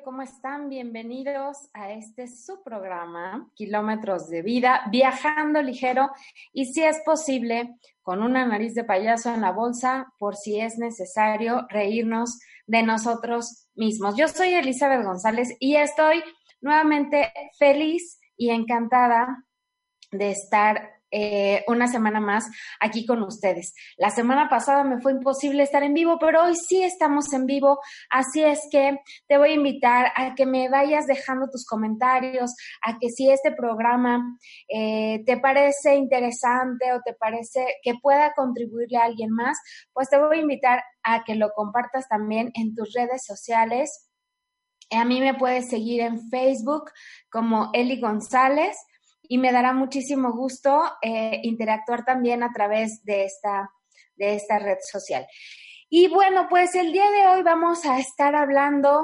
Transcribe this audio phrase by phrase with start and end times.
[0.00, 0.70] ¿Cómo están?
[0.70, 6.10] Bienvenidos a este su programa, Kilómetros de Vida, viajando ligero
[6.52, 10.78] y si es posible, con una nariz de payaso en la bolsa, por si es
[10.78, 14.16] necesario reírnos de nosotros mismos.
[14.16, 16.22] Yo soy Elizabeth González y estoy
[16.62, 19.44] nuevamente feliz y encantada
[20.10, 23.74] de estar eh, una semana más aquí con ustedes.
[23.98, 27.78] La semana pasada me fue imposible estar en vivo, pero hoy sí estamos en vivo,
[28.08, 32.98] así es que te voy a invitar a que me vayas dejando tus comentarios, a
[32.98, 34.38] que si este programa
[34.68, 39.58] eh, te parece interesante o te parece que pueda contribuirle a alguien más,
[39.92, 44.08] pues te voy a invitar a que lo compartas también en tus redes sociales.
[44.90, 46.90] A mí me puedes seguir en Facebook
[47.30, 48.78] como Eli González
[49.32, 53.70] y me dará muchísimo gusto eh, interactuar también a través de esta,
[54.14, 55.26] de esta red social.
[55.88, 59.00] Y bueno, pues el día de hoy vamos a estar hablando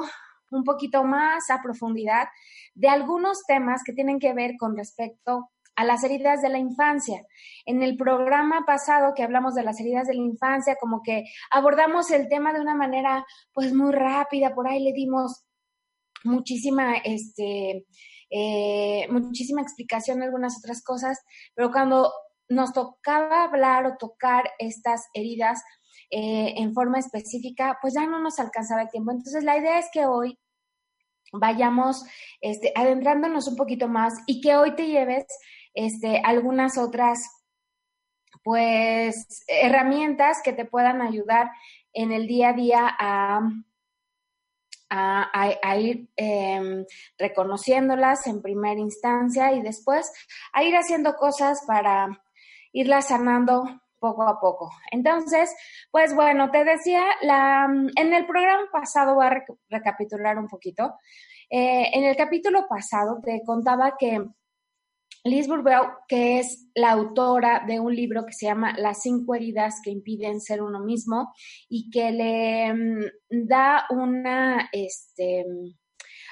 [0.51, 2.27] un poquito más a profundidad
[2.75, 7.25] de algunos temas que tienen que ver con respecto a las heridas de la infancia.
[7.65, 12.11] En el programa pasado que hablamos de las heridas de la infancia, como que abordamos
[12.11, 15.43] el tema de una manera pues muy rápida, por ahí le dimos
[16.23, 17.87] muchísima este
[18.29, 21.19] eh, muchísima explicación algunas otras cosas,
[21.55, 22.11] pero cuando
[22.47, 25.61] nos tocaba hablar o tocar estas heridas
[26.11, 29.11] eh, en forma específica, pues ya no nos alcanzaba el tiempo.
[29.11, 30.39] Entonces, la idea es que hoy
[31.31, 32.03] vayamos
[32.41, 35.25] este, adentrándonos un poquito más y que hoy te lleves
[35.73, 37.19] este, algunas otras
[38.43, 41.51] pues herramientas que te puedan ayudar
[41.93, 43.41] en el día a día a
[44.89, 46.85] a, ir em,
[47.17, 50.11] reconociéndolas en primera instancia y después
[50.53, 52.21] a ir haciendo cosas para
[52.71, 53.63] irlas sanando
[53.99, 54.71] poco a poco.
[54.91, 55.53] Entonces,
[55.91, 60.95] pues bueno, te decía, la, en el programa pasado voy a recapitular un poquito.
[61.49, 64.23] Eh, en el capítulo pasado te contaba que
[65.23, 69.81] Liz Bourbeau, que es la autora de un libro que se llama Las cinco heridas
[69.83, 71.33] que impiden ser uno mismo
[71.67, 75.45] y que le mm, da una, este,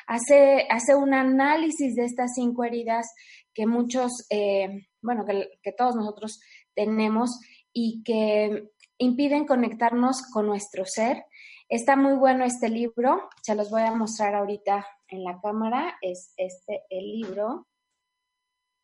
[0.07, 3.13] hace, hace un análisis de estas cinco heridas
[3.53, 6.39] que muchos, eh, bueno, que, que todos nosotros
[6.73, 7.39] tenemos
[7.73, 11.25] y que impiden conectarnos con nuestro ser.
[11.67, 16.33] Está muy bueno este libro, se los voy a mostrar ahorita en la cámara, es
[16.37, 17.67] este el libro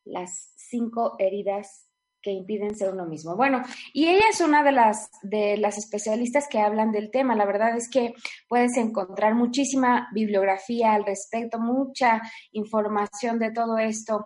[0.06, 1.88] las cinco heridas
[2.24, 3.36] que impiden ser uno mismo.
[3.36, 3.62] Bueno,
[3.94, 7.36] y ella es una de las, de las especialistas que hablan del tema.
[7.36, 8.14] La verdad es que
[8.48, 12.22] puedes encontrar muchísima bibliografía al respecto, mucha
[12.54, 14.26] información de todo esto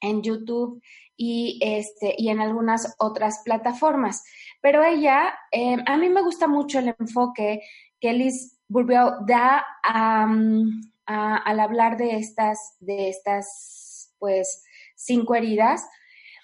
[0.00, 0.80] en YouTube
[1.16, 4.22] y, este, y en algunas otras plataformas.
[4.62, 7.60] Pero ella, eh, a mí me gusta mucho el enfoque
[8.00, 14.62] que Liz Bourbeau da al hablar de estas, de estas, pues,
[15.00, 15.82] cinco heridas,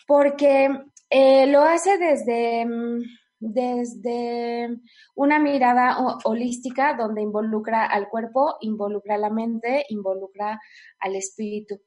[0.06, 0.69] porque
[1.11, 3.03] eh, lo hace desde, mm,
[3.39, 4.69] desde
[5.15, 10.61] una mirada holística donde involucra al cuerpo, involucra a la mente, involucra
[10.99, 11.81] al espíritu.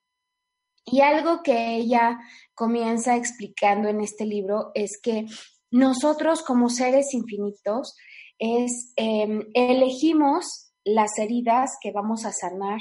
[0.85, 2.19] Y algo que ella
[2.55, 5.25] comienza explicando en este libro es que
[5.71, 7.95] nosotros como seres infinitos
[8.39, 12.79] es, em, elegimos las heridas que vamos a sanar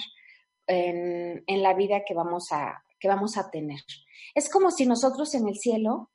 [0.66, 3.80] en, en la vida que vamos a, que vamos a tener.
[4.34, 6.10] Es como si nosotros en el cielo,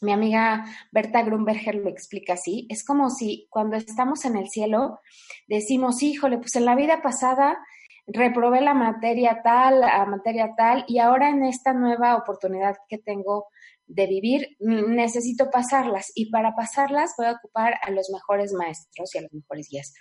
[0.00, 5.00] mi amiga Berta Grunberger lo explica así, es como si cuando estamos en el cielo
[5.46, 7.58] decimos, híjole, pues en la vida pasada
[8.06, 13.46] reprobé la materia tal, la materia tal, y ahora en esta nueva oportunidad que tengo
[13.86, 19.18] de vivir, necesito pasarlas y para pasarlas voy a ocupar a los mejores maestros y
[19.18, 19.94] a los mejores guías.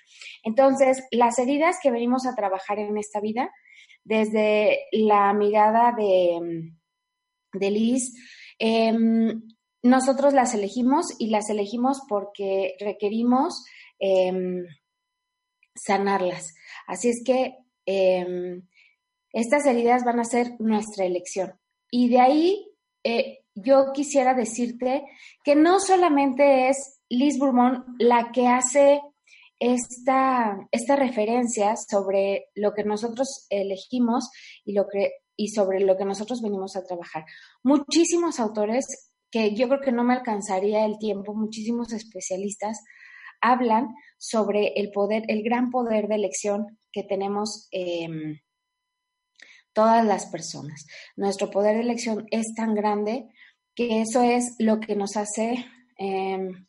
[0.43, 3.49] Entonces, las heridas que venimos a trabajar en esta vida
[4.07, 6.71] desde la mirada de,
[7.53, 8.13] de Liz,
[8.57, 9.41] em,
[9.83, 13.65] nosotros las elegimos y las elegimos porque requerimos
[13.99, 14.65] em,
[15.75, 16.55] sanarlas.
[16.87, 18.65] Así es que em,
[19.33, 21.59] estas heridas van a ser nuestra elección.
[21.91, 22.71] Y de ahí
[23.03, 25.03] eh, yo quisiera decirte
[25.43, 29.01] que no solamente es Liz Bourmont la que hace
[29.59, 34.29] esta, esta referencia sobre lo que nosotros elegimos
[34.63, 37.25] y, lo que, y sobre lo que nosotros venimos a trabajar.
[37.63, 38.85] Muchísimos autores
[39.31, 42.79] que yo creo que no me alcanzaría el tiempo, muchísimos especialistas
[43.41, 48.39] hablan sobre el poder, el gran poder de elección que tenemos em,
[49.73, 50.87] todas las personas.
[51.15, 53.27] Nuestro poder de elección es tan grande
[53.75, 55.65] que eso es lo que nos hace,
[55.97, 56.67] em,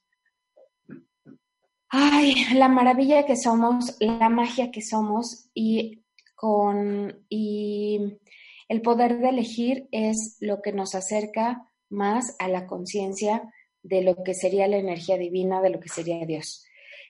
[1.91, 6.05] ay, la maravilla que somos, la magia que somos y
[6.35, 8.19] con y
[8.69, 13.51] el poder de elegir es lo que nos acerca más a la conciencia
[13.83, 16.65] de lo que sería la energía divina, de lo que sería Dios.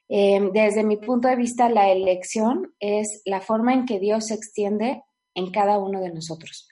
[0.08, 4.34] Em, desde mi punto de vista, la elección es la forma en que Dios se
[4.34, 5.02] extiende
[5.34, 6.68] en cada uno de nosotros.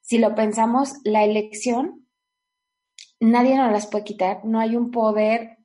[0.00, 2.08] Si lo pensamos, la elección,
[3.20, 5.58] nadie nos las puede quitar, no hay un poder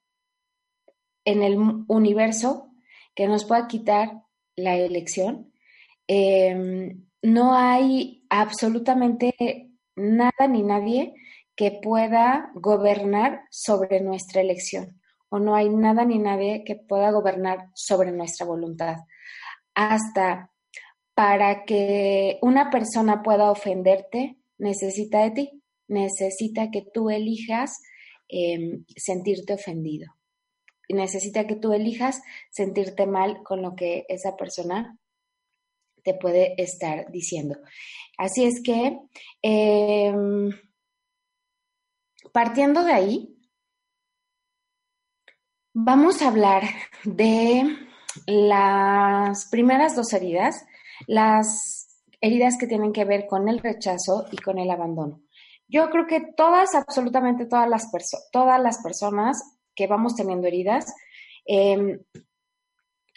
[1.28, 1.58] en el
[1.90, 2.72] universo
[3.14, 4.24] que nos pueda quitar
[4.56, 5.52] la elección.
[6.08, 11.14] Em, no hay absolutamente nada ni nadie
[11.54, 17.72] que pueda gobernar sobre nuestra elección o no hay nada ni nadie que pueda gobernar
[17.74, 18.96] sobre nuestra voluntad.
[19.76, 20.52] Hasta
[21.14, 27.82] para que una persona pueda ofenderte, necesita de ti, necesita que tú elijas
[28.30, 30.17] em, sentirte ofendido.
[30.90, 34.98] Necesita que tú elijas sentirte mal con lo que esa persona
[36.04, 37.58] te puede estar diciendo.
[38.18, 38.98] Así es que,
[39.42, 40.50] em,
[42.32, 43.38] partiendo de ahí,
[45.74, 46.64] vamos a hablar
[47.04, 47.64] de
[48.26, 50.66] las primeras dos heridas
[51.06, 51.88] las
[52.22, 55.22] heridas que tienen que ver con el rechazo y con el abandono.
[55.68, 57.92] Yo creo que todas, absolutamente todas las,
[58.32, 60.94] todas las personas que vamos teniendo heridas,
[61.46, 62.02] em,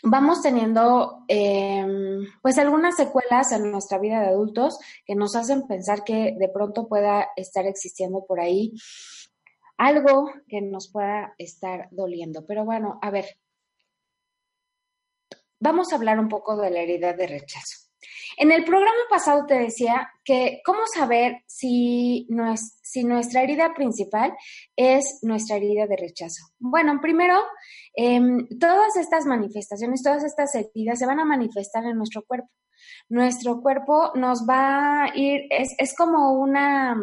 [0.05, 6.05] vamos teniendo em, pues algunas secuelas en nuestra vida de adultos que nos hacen pensar
[6.05, 8.73] que de pronto pueda estar existiendo por ahí
[9.77, 12.45] algo que nos pueda estar doliendo.
[12.47, 13.25] Pero bueno, a ver,
[15.59, 17.90] vamos a hablar un poco de la herida de rechazo.
[18.37, 24.35] En el programa pasado te decía que cómo saber si, nuestra herida principal
[24.77, 26.45] es nuestra herida de rechazo.
[26.59, 27.37] Bueno, primero,
[27.95, 32.51] em, todas estas manifestaciones, todas estas heridas se van a manifestar en nuestro cuerpo.
[33.09, 36.97] Nuestro cuerpo nos va a ir, es, como una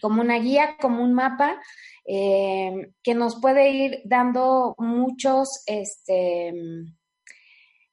[0.00, 1.60] como una guía, como un mapa
[2.04, 6.52] em, que nos puede ir dando muchos, este,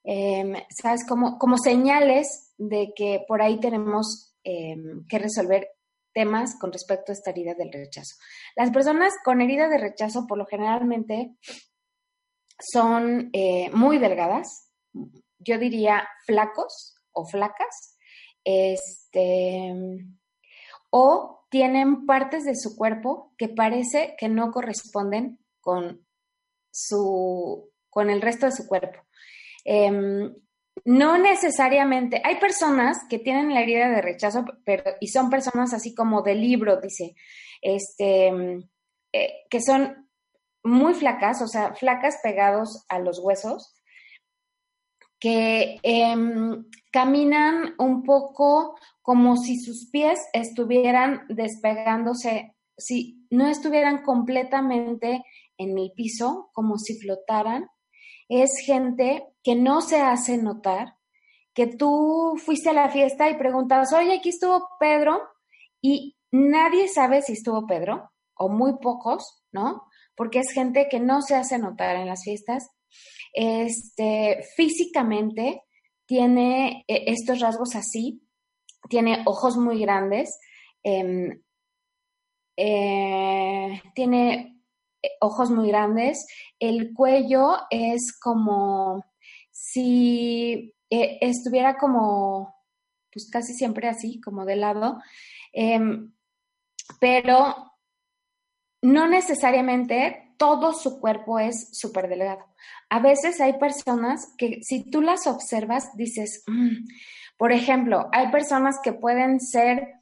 [0.03, 1.05] Em, ¿sabes?
[1.07, 5.69] Como, como señales de que por ahí tenemos em, que resolver
[6.13, 8.15] temas con respecto a esta herida del rechazo.
[8.55, 11.35] Las personas con herida de rechazo por lo generalmente
[12.59, 14.69] son eh, muy delgadas,
[15.39, 17.97] yo diría flacos o flacas,
[18.43, 19.73] este,
[20.89, 26.05] o tienen partes de su cuerpo que parece que no corresponden con
[26.71, 28.99] su con el resto de su cuerpo.
[29.63, 30.33] Em,
[30.85, 35.93] no necesariamente, hay personas que tienen la herida de rechazo, pero, y son personas así
[35.93, 37.15] como de libro, dice,
[37.61, 38.27] este,
[39.13, 40.09] eh, que son
[40.63, 43.75] muy flacas, o sea, flacas pegados a los huesos,
[45.19, 55.23] que em, caminan un poco como si sus pies estuvieran despegándose, si no estuvieran completamente
[55.57, 57.69] en el piso, como si flotaran.
[58.29, 60.95] Es gente que no se hace notar,
[61.53, 65.21] que tú fuiste a la fiesta y preguntabas, oye, aquí estuvo Pedro,
[65.81, 69.83] y nadie sabe si estuvo Pedro, o muy pocos, ¿no?
[70.15, 72.69] Porque es gente que no se hace notar en las fiestas.
[73.33, 75.63] Este, físicamente
[76.05, 78.21] tiene eh, estos rasgos así,
[78.89, 80.39] tiene ojos muy grandes,
[80.83, 81.41] em,
[82.57, 84.52] eh, tiene
[85.19, 86.25] ojos muy grandes,
[86.59, 89.05] el cuello es como
[89.51, 92.55] si eh, estuviera como,
[93.11, 95.01] pues casi siempre así, como de lado,
[95.51, 96.13] em,
[96.99, 97.73] pero
[98.81, 102.45] no necesariamente todo su cuerpo es súper delgado.
[102.89, 106.85] A veces hay personas que si tú las observas, dices, mm",
[107.37, 109.93] por ejemplo, hay personas que pueden ser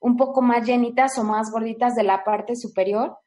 [0.00, 3.18] un poco más llenitas o más gorditas de la parte superior,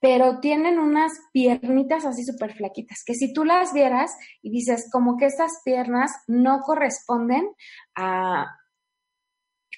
[0.00, 5.16] pero tienen unas piernitas así súper flaquitas, que si tú las vieras y dices como
[5.16, 7.48] que estas piernas no corresponden
[7.94, 8.46] a,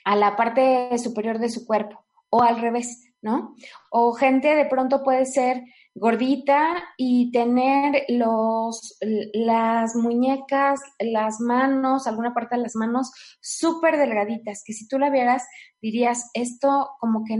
[0.05, 2.03] a la parte superior de su cuerpo,
[2.35, 3.55] o al revés, ¿no?
[3.91, 5.63] O gente de pronto puede ser
[5.95, 8.99] gordita y tener los,
[9.35, 15.11] las muñecas, las manos, alguna parte de las manos súper delgaditas, que si tú la
[15.11, 15.47] vieras
[15.83, 17.37] dirías, esto como que,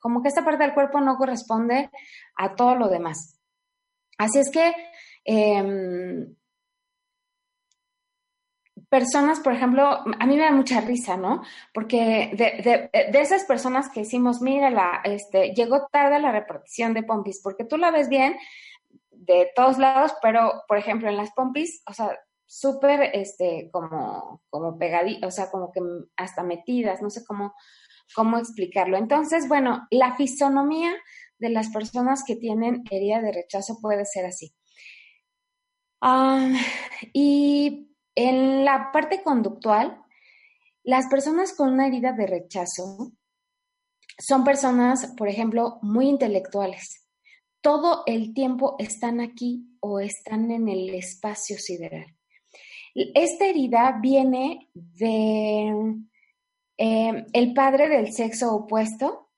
[0.00, 1.90] como que esta parte del cuerpo no corresponde
[2.36, 3.38] a todo lo demás.
[4.18, 4.74] Así es que
[5.24, 6.34] em,
[8.90, 11.42] personas, por ejemplo, a mí me da mucha risa, ¿no?
[11.72, 17.40] Porque de, esas personas que decimos, mira, la, este, llegó tarde la repartición de pompis,
[17.42, 18.36] porque tú la ves bien
[19.10, 24.76] de todos lados, pero, por ejemplo, en las pompis, o sea, súper, este, como, como
[24.76, 25.80] pegaditas, o sea, como que
[26.16, 27.54] hasta metidas, no sé cómo,
[28.14, 28.96] cómo explicarlo.
[28.96, 30.92] Entonces, bueno, la fisonomía
[31.38, 34.54] de las personas que tienen herida de rechazo puede ser así.
[36.00, 36.52] Ah,
[37.12, 40.02] y en la parte conductual,
[40.82, 43.12] las personas con una herida de rechazo
[44.18, 47.06] son personas, por ejemplo, muy intelectuales.
[47.60, 52.16] Todo el tiempo están aquí o están en el espacio sideral.
[52.94, 55.72] Esta herida viene de
[56.82, 59.28] eh, el padre del sexo opuesto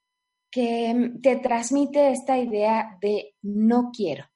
[0.48, 4.26] que te transmite esta idea de no quiero.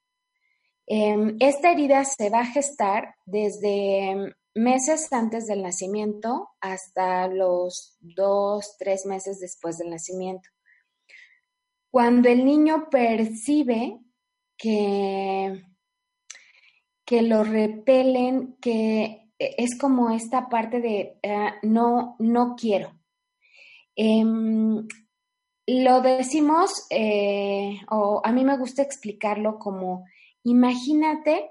[0.89, 8.75] Em, esta herida se va a gestar desde meses antes del nacimiento hasta los dos,
[8.77, 10.49] tres meses después del nacimiento.
[11.93, 14.01] Cuando el niño percibe
[14.59, 15.63] que,
[17.05, 22.93] que lo repelen, que es como esta parte de ah, no, no quiero.
[23.95, 24.87] Em,
[25.67, 30.05] lo decimos, eh, o a mí me gusta explicarlo como
[30.47, 31.51] Imagínate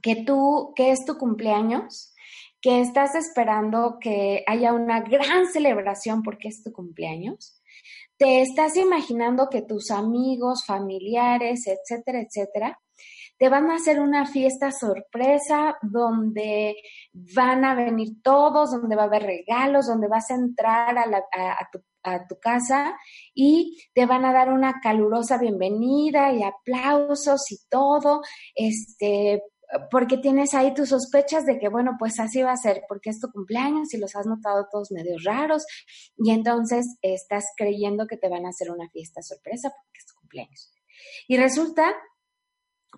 [0.00, 2.14] que tú, que es tu cumpleaños,
[2.62, 7.60] que estás esperando que haya una gran celebración porque es tu cumpleaños.
[8.16, 12.80] Te estás imaginando que tus amigos, familiares, etcétera, etcétera,
[13.38, 16.76] te van a hacer una fiesta sorpresa donde
[17.12, 21.80] van a venir todos, donde va a haber regalos, donde vas a entrar a, tu
[22.28, 22.94] tu casa
[23.34, 28.20] y te van a dar una calurosa bienvenida y aplausos y todo,
[28.54, 29.42] este,
[29.90, 33.20] porque tienes ahí tus sospechas de que, bueno, pues así va a ser, porque es
[33.20, 35.64] tu cumpleaños y los has notado todos medio raros,
[36.16, 40.14] y entonces estás creyendo que te van a hacer una fiesta sorpresa porque es tu
[40.20, 40.72] cumpleaños.
[41.26, 41.94] Y resulta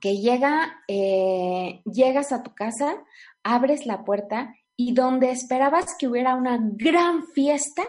[0.01, 3.05] que llega, eh, llegas a tu casa,
[3.43, 7.83] abres la puerta y donde esperabas que hubiera una gran fiesta,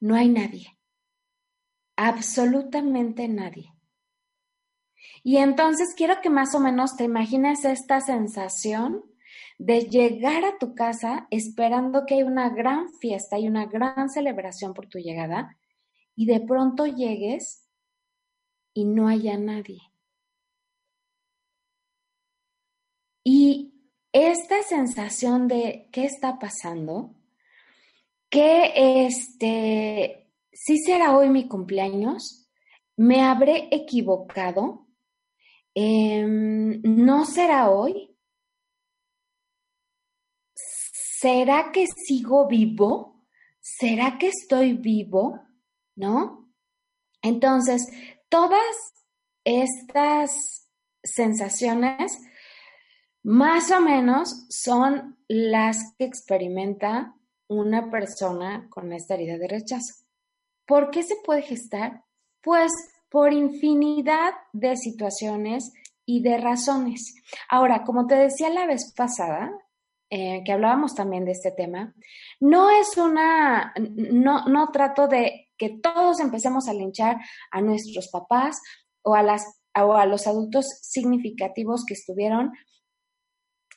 [0.00, 0.78] no hay nadie,
[1.96, 3.72] absolutamente nadie.
[5.22, 9.02] Y entonces quiero que más o menos te imagines esta sensación
[9.58, 14.74] de llegar a tu casa esperando que hay una gran fiesta y una gran celebración
[14.74, 15.56] por tu llegada
[16.14, 17.66] y de pronto llegues
[18.74, 19.80] y no haya nadie.
[23.24, 23.74] Y
[24.12, 27.14] esta sensación de qué está pasando
[28.30, 32.48] que este, sí será hoy mi cumpleaños,
[32.96, 34.88] me habré equivocado,
[35.74, 38.16] em, no será hoy,
[40.54, 43.24] ¿será que sigo vivo?
[43.60, 45.40] ¿Será que estoy vivo?
[45.96, 46.52] ¿No?
[47.22, 47.86] Entonces,
[48.28, 48.60] todas
[49.44, 50.68] estas
[51.02, 52.18] sensaciones
[53.24, 57.14] más o menos son las que experimenta
[57.48, 59.94] una persona con esta herida de rechazo.
[60.66, 62.04] ¿Por qué se puede gestar?
[62.42, 62.70] Pues
[63.08, 65.72] por infinidad de situaciones
[66.04, 67.14] y de razones.
[67.48, 69.50] Ahora, como te decía la vez pasada,
[70.10, 71.94] eh, que hablábamos también de este tema,
[72.40, 77.16] no es una, no, no trato de que todos empecemos a linchar
[77.50, 78.60] a nuestros papás
[79.02, 82.52] o a, las, o a los adultos significativos que estuvieron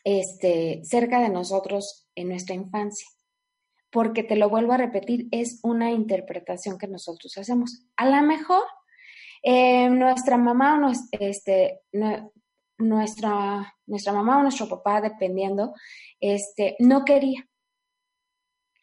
[0.10, 3.06] este, cerca de nosotros en nuestra infancia
[3.90, 7.86] porque te lo vuelvo a repetir, es una interpretación que nosotros hacemos.
[7.96, 8.64] A lo mejor
[9.42, 11.80] eh, nuestra mamá o este,
[12.78, 15.74] nuestra, nuestra mamá o nuestro papá, dependiendo,
[16.20, 17.48] este, no quería.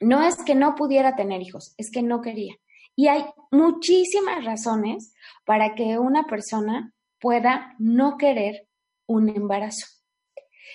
[0.01, 2.57] No es que no pudiera tener hijos, es que no quería.
[2.97, 5.15] Y hay muchísimas razones
[5.45, 8.69] para que una persona pueda no querer
[9.07, 9.94] un embarazo.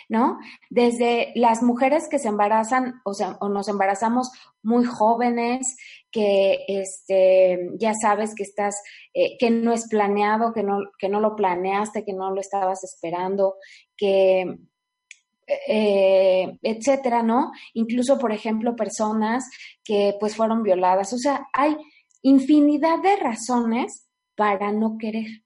[0.09, 0.39] ¿No?
[0.69, 5.77] Desde las mujeres que se embarazan o, sea, o nos embarazamos muy jóvenes,
[6.11, 8.81] que este, ya sabes que estás,
[9.13, 12.83] eh, que no es planeado, que no, que no lo planeaste, que no lo estabas
[12.83, 13.55] esperando,
[13.95, 14.57] que
[15.67, 17.51] eh, etcétera, ¿no?
[17.73, 19.49] Incluso, por ejemplo, personas
[19.83, 21.13] que pues fueron violadas.
[21.13, 21.75] O sea, hay
[22.21, 25.43] infinidad de razones para no querer.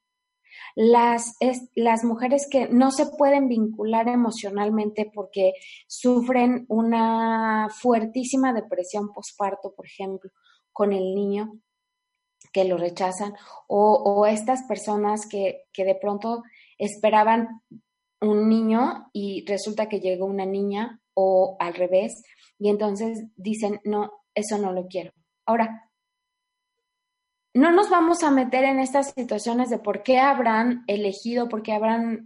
[0.75, 1.35] Las,
[1.75, 5.53] las mujeres que no se pueden vincular emocionalmente porque
[5.87, 10.31] sufren una fuertísima depresión posparto, por ejemplo,
[10.71, 11.59] con el niño
[12.51, 13.33] que lo rechazan,
[13.67, 16.43] o, o estas personas que, que de pronto
[16.77, 17.61] esperaban
[18.21, 22.23] un niño y resulta que llegó una niña o al revés,
[22.57, 25.11] y entonces dicen, no, eso no lo quiero.
[25.45, 25.91] Ahora,
[27.53, 31.73] no nos vamos a meter en estas situaciones de por qué habrán elegido, por qué
[31.73, 32.25] habrán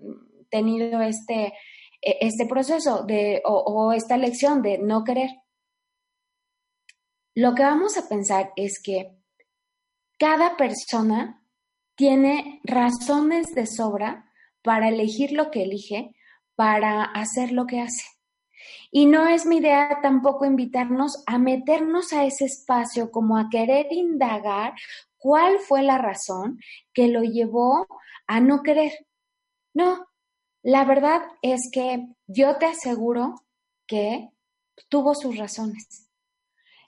[0.49, 1.53] tenido este,
[2.01, 5.29] e, este proceso de, o, o esta elección de no querer.
[7.35, 9.15] Lo que vamos a pensar es que
[10.17, 11.43] cada persona
[11.95, 14.31] tiene razones de sobra
[14.63, 16.15] para elegir lo que elige,
[16.55, 18.16] para hacer lo que hace.
[18.91, 23.87] Y no es mi idea tampoco invitarnos a meternos a ese espacio como a querer
[23.91, 24.73] indagar
[25.17, 26.59] cuál fue la razón
[26.93, 27.87] que lo llevó
[28.27, 28.93] a no querer.
[29.73, 30.07] No,
[30.63, 33.35] la verdad es que yo te aseguro
[33.87, 34.29] que
[34.89, 36.09] tuvo sus razones,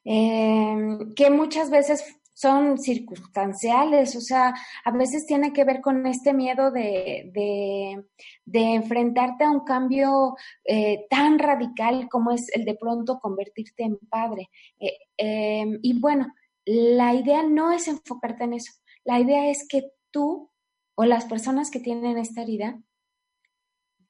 [0.04, 4.54] eh, que muchas veces son circunstanciales, o sea,
[4.86, 7.30] a veces tiene que ver con este miedo de,
[8.46, 13.98] de, enfrentarte a un cambio eh, tan radical como es el de pronto convertirte en
[13.98, 14.50] padre.
[14.80, 16.28] Eh, em, y bueno,
[16.64, 18.72] la idea no es enfocarte en eso,
[19.04, 20.50] la idea es que tú
[20.96, 22.82] o las personas que tienen esta herida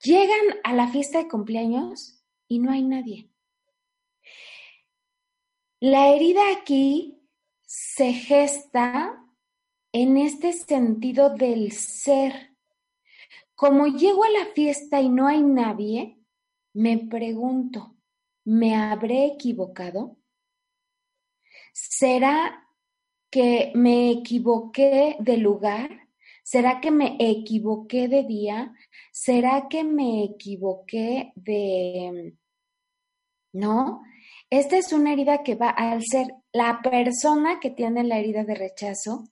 [0.04, 3.32] llegan a la fiesta de cumpleaños y no hay nadie.
[5.80, 7.19] La herida aquí
[7.70, 9.24] se gesta
[9.92, 12.56] en este sentido del ser.
[13.54, 16.18] Como llego a la fiesta y no hay nadie,
[16.74, 17.96] me pregunto,
[18.44, 20.18] ¿me habré equivocado?
[21.72, 22.68] ¿Será
[23.30, 26.08] que me equivoqué de lugar?
[26.42, 28.74] ¿Será que me equivoqué de día?
[29.12, 32.36] ¿Será que me equivoqué de...
[33.54, 34.02] ¿No?
[34.50, 38.56] Esta es una herida que va al ser la persona que tiene la herida de
[38.56, 39.30] rechazo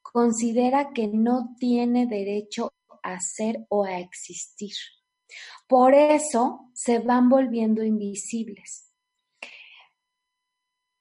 [0.00, 4.74] considera que no tiene derecho a ser o a existir.
[5.66, 8.90] Por eso se van volviendo invisibles.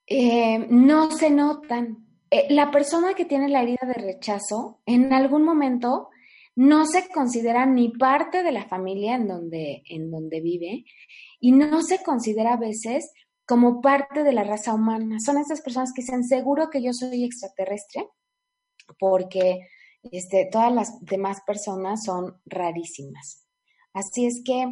[0.06, 2.08] Eh, no se notan.
[2.32, 6.10] Eh, la persona que tiene la herida de rechazo en algún momento
[6.56, 10.86] no se considera ni parte de la familia en donde, en donde vive
[11.40, 13.12] y no se considera a veces
[13.50, 15.18] como parte de la raza humana.
[15.20, 18.08] Son estas personas que dicen, seguro que yo soy extraterrestre,
[19.00, 19.68] porque
[20.04, 23.48] este, todas las demás personas son rarísimas.
[23.92, 24.72] Así es que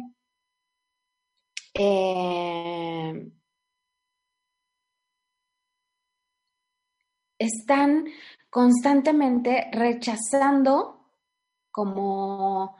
[1.74, 3.32] eh,
[7.36, 8.04] están
[8.48, 11.10] constantemente rechazando
[11.72, 12.76] como,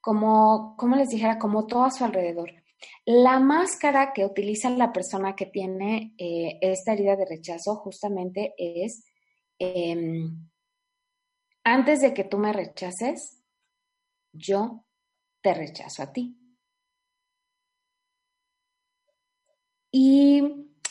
[0.00, 2.61] como, como les dijera, como todo a su alrededor.
[3.04, 9.04] La máscara que utiliza la persona que tiene eh, esta herida de rechazo justamente es,
[9.58, 10.48] em,
[11.64, 13.42] antes de que tú me rechaces,
[14.32, 14.84] yo
[15.42, 16.36] te rechazo a ti.
[19.90, 20.42] Y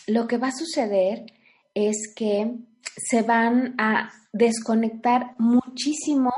[0.07, 1.25] lo que va a suceder
[1.73, 2.55] es que
[2.97, 6.31] se van a desconectar muchísimo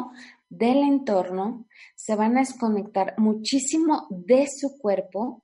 [0.49, 5.42] del entorno, se van a desconectar muchísimo de su cuerpo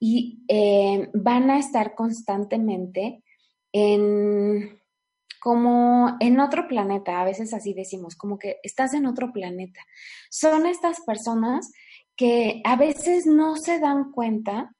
[0.00, 3.22] y eh, van a estar constantemente
[3.72, 4.80] en
[5.40, 9.80] como en otro planeta, a veces así decimos, como que estás en otro planeta.
[10.28, 11.70] Son estas personas
[12.14, 14.74] que a veces no se dan cuenta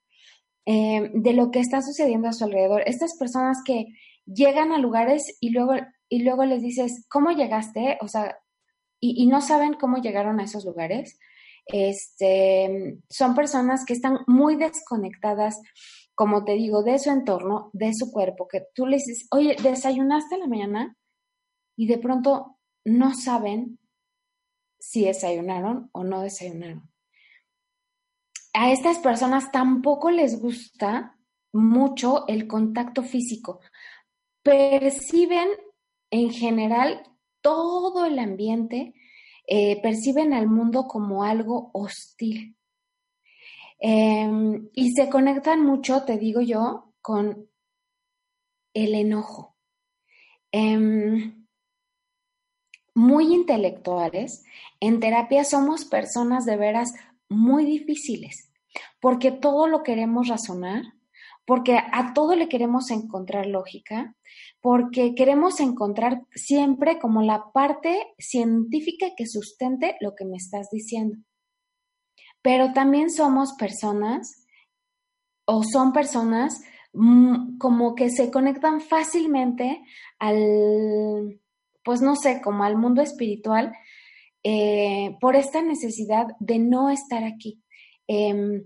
[0.66, 2.82] eh, de lo que está sucediendo a su alrededor.
[2.84, 3.86] Estas personas que
[4.26, 5.72] llegan a lugares y luego,
[6.10, 7.96] y luego les dices, ¿cómo llegaste?
[8.02, 8.36] O sea,
[9.00, 11.18] y, no saben cómo llegaron a esos lugares.
[11.72, 15.60] Este, son personas que están muy desconectadas,
[16.14, 20.38] como te digo, de su entorno, de su cuerpo, que tú les dices, oye, desayunaste
[20.38, 20.96] la mañana
[21.76, 23.78] y de pronto no saben
[24.78, 26.90] si desayunaron o no desayunaron.
[28.52, 31.16] A estas personas tampoco les gusta
[31.52, 33.60] mucho el contacto físico.
[34.42, 35.48] Perciben
[36.10, 37.02] en general
[37.40, 38.94] todo el ambiente,
[39.52, 42.56] eh, perciben al mundo como algo hostil.
[43.80, 47.48] Em, y se conectan mucho, te digo yo, con
[48.74, 49.56] el enojo.
[50.52, 51.46] em,
[52.94, 54.44] muy intelectuales,
[54.80, 56.92] en terapia somos personas de veras
[57.28, 58.52] muy difíciles,
[59.00, 60.82] porque todo lo queremos razonar,
[61.50, 64.14] porque a todo le queremos encontrar lógica,
[64.60, 71.18] porque queremos encontrar siempre como la parte científica que sustente lo que me estás diciendo.
[72.40, 74.46] Pero también somos personas
[75.44, 79.82] o son personas mm, como que se conectan fácilmente
[80.20, 81.40] al,
[81.82, 83.72] pues no sé, como al mundo espiritual,
[84.44, 87.60] eh, por esta necesidad de no estar aquí.
[88.06, 88.62] Em,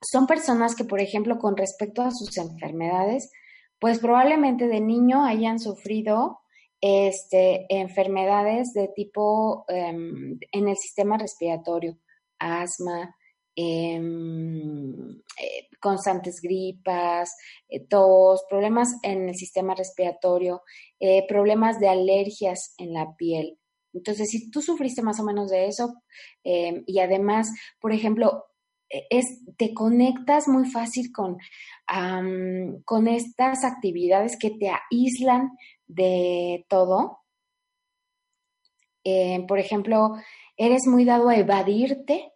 [0.00, 3.30] son personas que, por ejemplo, con respecto a sus enfermedades,
[3.78, 6.40] pues probablemente de niño hayan sufrido
[6.80, 11.98] este, enfermedades de tipo em, en el sistema respiratorio,
[12.38, 13.14] asma,
[13.56, 17.34] em, eh, constantes gripas,
[17.68, 20.62] eh, tos, problemas en el sistema respiratorio,
[21.00, 23.58] eh, problemas de alergias en la piel.
[23.92, 25.94] Entonces, si tú sufriste más o menos de eso
[26.44, 28.44] em, y además, por ejemplo,
[28.88, 31.38] es, te conectas muy fácil con,
[32.84, 35.50] con estas actividades que te aíslan
[35.86, 37.20] de todo.
[39.04, 40.16] Eh, por ejemplo,
[40.56, 42.32] eres muy dado a evadirte.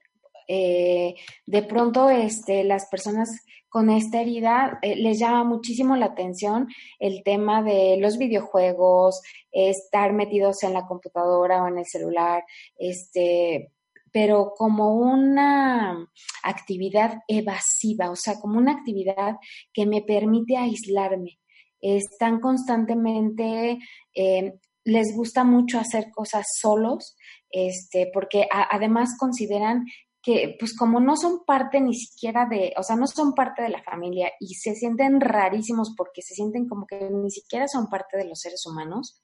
[0.49, 1.15] Eh,
[1.47, 3.29] de pronto, este, las personas
[3.69, 10.12] con esta herida eh, les llama muchísimo la atención el tema de los videojuegos, estar
[10.12, 12.45] metidos en la computadora o en el celular,
[12.79, 13.73] este,
[14.12, 16.07] pero como una
[16.42, 19.37] actividad evasiva, o sea, como una actividad
[19.72, 21.38] que me permite aislarme.
[21.81, 23.79] Están constantemente,
[24.14, 24.53] eh,
[24.85, 27.16] les gusta mucho hacer cosas solos,
[27.51, 29.85] este, porque además consideran
[30.22, 33.70] que pues como no son parte ni siquiera de, o sea, no son parte de
[33.70, 38.16] la familia y se sienten rarísimos porque se sienten como que ni siquiera son parte
[38.16, 39.20] de los seres humanos,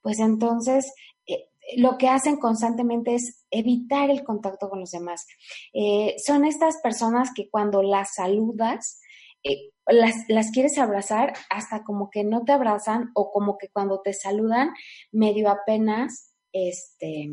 [0.00, 0.92] pues entonces
[1.26, 5.26] eh, lo que hacen constantemente es evitar el contacto con los demás.
[5.72, 9.00] Eh, son estas personas que cuando las saludas,
[9.42, 14.12] eh, las, quieres abrazar hasta como que no te abrazan o como que cuando te
[14.12, 14.70] saludan
[15.12, 17.28] medio apenas este,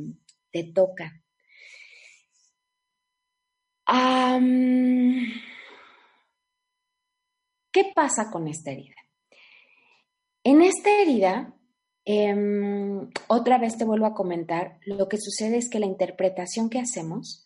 [0.52, 1.24] te tocan.
[7.71, 8.95] ¿Qué pasa con esta herida?
[10.43, 11.54] En esta herida
[12.05, 16.79] Em, otra vez te vuelvo a comentar, lo que sucede es que la interpretación que
[16.79, 17.45] hacemos,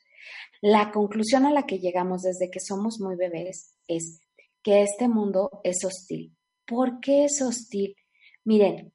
[0.62, 4.22] la conclusión a la que llegamos desde que somos muy bebés es
[4.62, 6.36] que este mundo es hostil.
[6.66, 7.96] ¿Por qué es hostil?
[8.44, 8.94] Miren,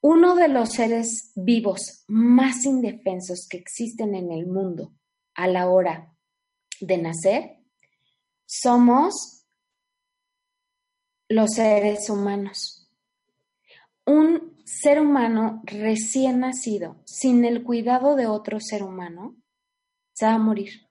[0.00, 4.92] uno de los seres vivos más indefensos que existen en el mundo
[5.34, 6.12] a la hora
[6.80, 7.58] de nacer
[8.44, 9.46] somos
[11.28, 12.90] los seres humanos.
[14.04, 19.36] Un ser humano recién nacido, sin el cuidado de otro ser humano,
[20.14, 20.88] se va a morir.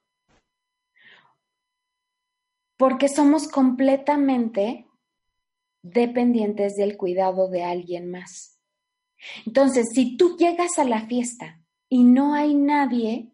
[2.76, 4.86] Porque somos completamente
[5.82, 8.58] dependientes del cuidado de alguien más.
[9.46, 13.32] Entonces, si tú llegas a la fiesta y no hay nadie,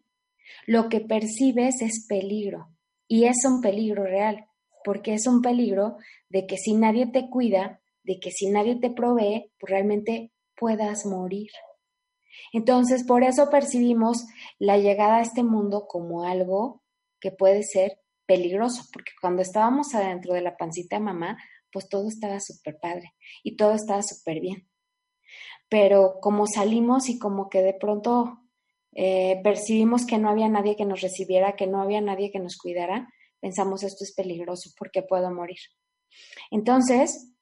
[0.65, 2.69] lo que percibes es peligro.
[3.07, 4.47] Y es un peligro real,
[4.83, 5.97] porque es un peligro
[6.29, 11.05] de que si nadie te cuida, de que si nadie te provee, pues realmente puedas
[11.05, 11.51] morir.
[12.51, 14.25] Entonces, por eso percibimos
[14.57, 16.81] la llegada a este mundo como algo
[17.19, 21.37] que puede ser peligroso, porque cuando estábamos adentro de la pancita de mamá,
[21.71, 24.67] pues todo estaba súper padre y todo estaba súper bien.
[25.69, 28.39] Pero como salimos y como que de pronto
[28.95, 32.57] eh, percibimos que no había nadie que nos recibiera, que no había nadie que nos
[32.57, 33.07] cuidara,
[33.39, 35.59] pensamos esto es peligroso porque puedo morir.
[36.49, 37.35] Entonces,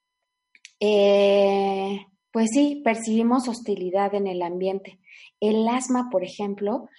[0.79, 4.99] eh, pues sí, percibimos hostilidad en el ambiente.
[5.39, 6.89] El asma, por ejemplo,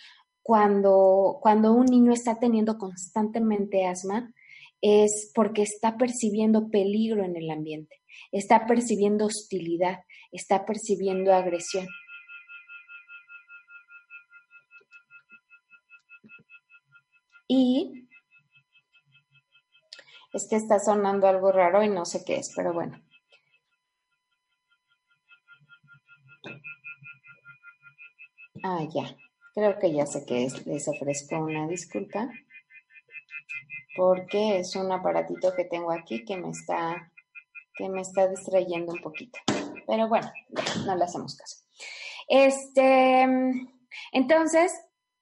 [0.42, 4.32] cuando, cuando un niño está teniendo constantemente asma,
[4.80, 7.96] es porque está percibiendo peligro en el ambiente,
[8.32, 11.86] está percibiendo hostilidad, está percibiendo agresión.
[17.48, 18.08] Y
[20.32, 23.00] es que está sonando algo raro y no sé qué es, pero bueno.
[28.62, 29.16] Ah, ya.
[29.54, 30.66] Creo que ya sé que es.
[30.66, 32.28] Les ofrezco una disculpa
[33.96, 37.10] porque es un aparatito que tengo aquí que me está
[37.74, 39.38] que me está distrayendo un poquito.
[39.86, 40.30] Pero bueno,
[40.84, 41.64] no le hacemos caso.
[42.28, 43.22] Este,
[44.12, 44.72] entonces,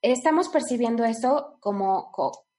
[0.02, 2.10] estamos percibiendo eso como,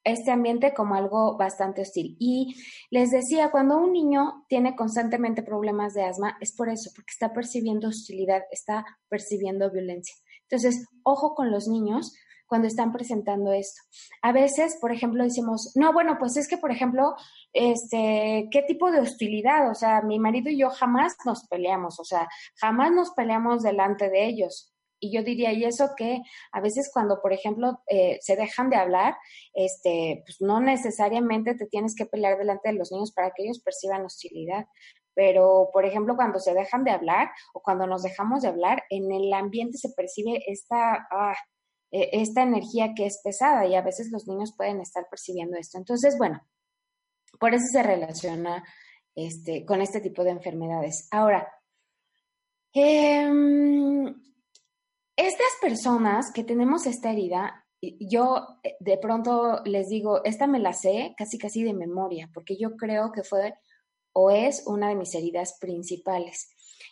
[0.07, 2.15] este ambiente como algo bastante hostil.
[2.19, 2.55] Y
[2.89, 7.33] les decía, cuando un niño tiene constantemente problemas de asma, es por eso, porque está
[7.33, 10.15] percibiendo hostilidad, está percibiendo violencia.
[10.49, 12.13] Entonces, ojo con los niños
[12.47, 13.81] cuando están presentando esto.
[14.21, 17.15] A veces, por ejemplo, decimos, no, bueno, pues es que, por ejemplo,
[17.53, 19.69] este, ¿qué tipo de hostilidad?
[19.69, 24.09] O sea, mi marido y yo jamás nos peleamos, o sea, jamás nos peleamos delante
[24.09, 24.73] de ellos.
[24.99, 28.77] Y yo diría, y eso que a veces cuando, por ejemplo, eh, se dejan de
[28.77, 29.15] hablar,
[29.53, 33.59] este, pues no necesariamente te tienes que pelear delante de los niños para que ellos
[33.59, 34.65] perciban hostilidad.
[35.13, 39.11] Pero, por ejemplo, cuando se dejan de hablar o cuando nos dejamos de hablar, en
[39.11, 41.35] el ambiente se percibe esta, ah,
[41.91, 45.77] e, esta energía que es pesada y a veces los niños pueden estar percibiendo esto.
[45.77, 46.41] Entonces, bueno,
[47.39, 48.63] por eso se relaciona
[49.15, 51.07] este, con este tipo de enfermedades.
[51.11, 51.51] Ahora,
[52.73, 53.27] eh,
[55.17, 60.73] estas personas que tenemos esta herida, yo eh, de pronto les digo, esta me la
[60.73, 63.55] sé casi casi de memoria, porque yo creo que fue
[64.13, 66.49] o es una de mis heridas principales.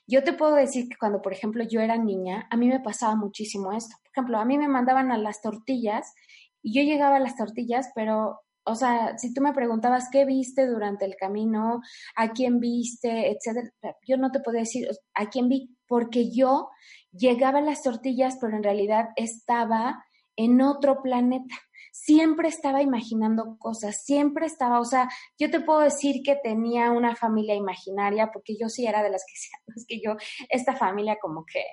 [0.08, 3.16] Yo te puedo decir que cuando, por ejemplo, yo era niña, a mí me pasaba
[3.16, 3.96] muchísimo esto.
[4.04, 6.14] Por ejemplo, a mí me mandaban a las tortillas
[6.62, 10.68] y yo llegaba a las tortillas, pero, o sea, si tú me preguntabas qué viste
[10.68, 11.82] durante el camino,
[12.16, 13.72] a quién viste, etcétera,
[14.08, 16.70] yo no te podía decir a quién vi, porque yo
[17.12, 21.56] llegaba a las tortillas, pero en realidad estaba en otro planeta.
[21.92, 25.08] Siempre estaba imaginando cosas, siempre estaba, o sea,
[25.40, 29.24] yo te puedo decir que tenía una familia imaginaria, porque yo sí era de las
[29.26, 29.34] que,
[29.76, 30.18] es que yo,
[30.50, 31.64] esta familia como que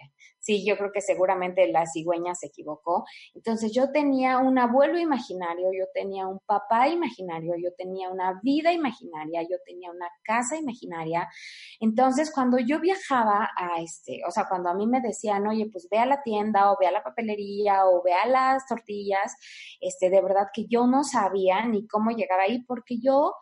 [0.43, 3.05] sí, yo creo que seguramente la cigüeña se equivocó.
[3.35, 8.73] Entonces yo tenía un abuelo imaginario, yo tenía un papá imaginario, yo tenía una vida
[8.73, 11.29] imaginaria, yo tenía una casa imaginaria.
[11.81, 15.89] Entonces cuando yo viajaba a este, o sea, cuando a mí me decían, oye, pues
[15.91, 19.37] ve a la tienda o ve a la papelería o ve a las tortillas,
[19.81, 23.35] este, de verdad que yo no sabía ni cómo llegar ahí porque yo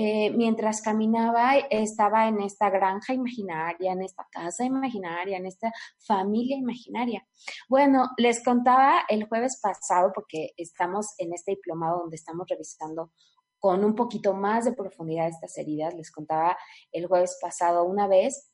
[0.00, 6.56] eh, mientras caminaba estaba en esta granja imaginaria, en esta casa imaginaria, en esta familia
[6.56, 7.26] imaginaria.
[7.68, 13.10] Bueno, les contaba el jueves pasado, porque estamos en este diplomado donde estamos revisando
[13.58, 16.56] con un poquito más de profundidad estas heridas, les contaba
[16.92, 18.52] el jueves pasado una vez,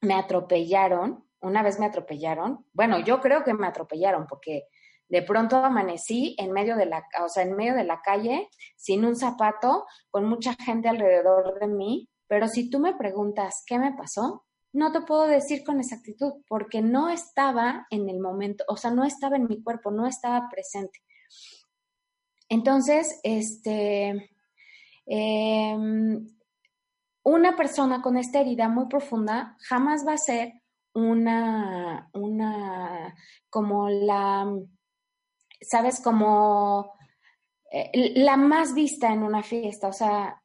[0.00, 4.68] me atropellaron, una vez me atropellaron, bueno, yo creo que me atropellaron porque
[5.08, 9.04] de pronto amanecí en medio de la, o sea, en medio de la calle, sin
[9.04, 13.94] un zapato, con mucha gente alrededor de mí, pero si tú me preguntas qué me
[13.94, 18.90] pasó, no te puedo decir con exactitud, porque no estaba en el momento, o sea,
[18.90, 21.00] no estaba en mi cuerpo, no estaba presente.
[22.50, 24.30] Entonces, este,
[25.06, 26.28] em,
[27.24, 30.52] una persona con esta herida muy profunda jamás va a ser
[30.94, 33.14] una, una,
[33.50, 34.46] como la,
[35.60, 36.94] sabes, como
[37.70, 40.42] eh, la más vista en una fiesta, o sea,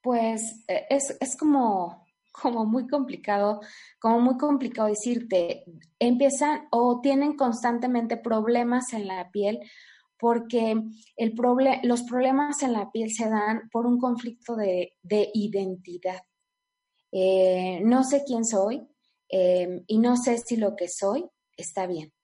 [0.00, 3.60] pues eh, es, es como, como muy complicado,
[3.98, 5.64] como muy complicado decirte,
[5.98, 9.60] empiezan o tienen constantemente problemas en la piel
[10.18, 10.82] porque
[11.16, 11.34] el
[11.82, 14.94] los problemas en la piel se dan por un conflicto de,
[15.34, 16.22] identidad.
[17.12, 18.88] Eh, no sé quién soy
[19.28, 22.15] y no sé si lo que soy está bien.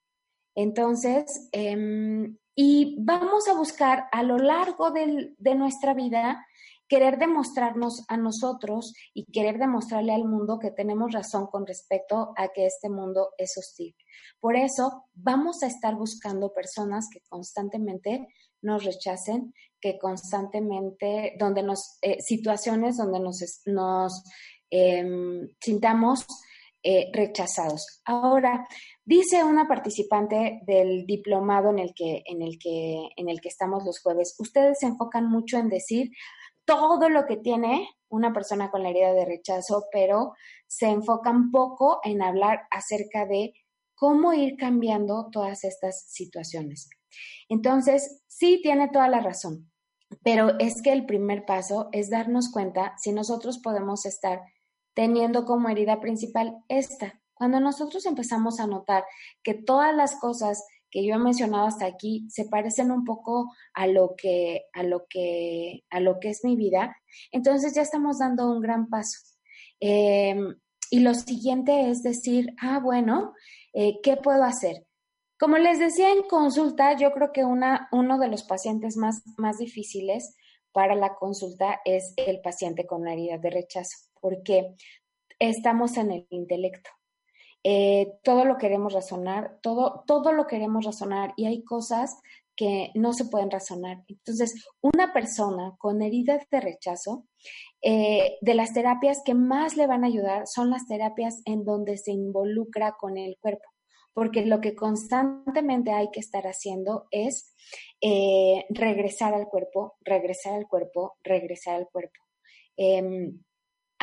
[0.55, 6.45] Entonces, em, y vamos a buscar a lo largo de nuestra vida
[6.93, 12.49] querer demostrarnos a nosotros y querer demostrarle al mundo que tenemos razón con respecto a
[12.49, 13.97] que este mundo es hostil.
[14.41, 18.29] Por eso vamos a estar buscando personas que constantemente
[18.61, 24.23] nos rechacen, que constantemente, donde nos, eh, situaciones donde nos, nos
[24.69, 26.27] em, sintamos
[26.83, 28.03] eh, rechazados.
[28.05, 28.69] Ahora,
[29.05, 33.85] dice una participante del diplomado en el, que, en, el que, en el que estamos
[33.85, 36.11] los jueves, ustedes se enfocan mucho en decir
[36.65, 40.35] todo lo que tiene una persona con la herida de rechazo, pero
[40.67, 43.53] se enfocan poco en hablar acerca de
[43.95, 46.89] cómo ir cambiando todas estas situaciones.
[47.49, 49.71] Entonces, sí tiene toda la razón,
[50.23, 54.43] pero es que el primer paso es darnos cuenta si nosotros podemos estar
[54.95, 57.22] teniendo como herida principal esta.
[57.43, 59.05] Cuando nosotros empezamos a notar
[59.43, 63.89] que todas las cosas que yo he mencionado hasta aquí se parecen un poco a
[63.89, 66.97] lo que a lo que a lo que es mi vida,
[67.33, 69.19] entonces ya estamos dando un gran paso.
[69.81, 70.55] Em,
[70.89, 73.35] y lo siguiente es decir, ah, bueno,
[73.73, 74.87] eh, ¿qué puedo hacer?
[75.37, 79.59] Como les decía en consulta, yo creo que una, uno de los pacientes más, más
[79.59, 80.37] difíciles
[80.71, 84.77] para la consulta es el paciente con la herida de rechazo porque
[85.41, 86.91] estamos en el intelecto.
[87.65, 92.19] Eh, todo lo queremos razonar, todo, todo lo queremos razonar y hay cosas
[92.57, 94.05] que no se pueden razonar.
[94.09, 97.27] Entonces, una persona con heridas de rechazo,
[97.81, 101.97] eh, de las terapias que más le van a ayudar son las terapias en donde
[101.97, 103.69] se involucra con el cuerpo,
[104.13, 107.55] porque lo que constantemente hay que estar haciendo es
[108.01, 112.21] eh, regresar al cuerpo, regresar al cuerpo, regresar al cuerpo.
[112.77, 113.41] Em,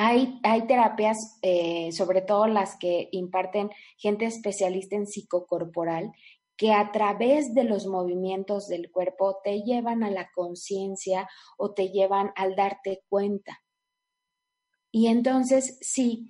[0.02, 6.14] hay, terapias, eh, sobre todo las que imparten gente especialista en psicocorporal,
[6.56, 11.90] que a través de los movimientos del cuerpo te llevan a la conciencia o te
[11.90, 13.62] llevan al darte cuenta.
[14.90, 16.30] Y entonces, sí,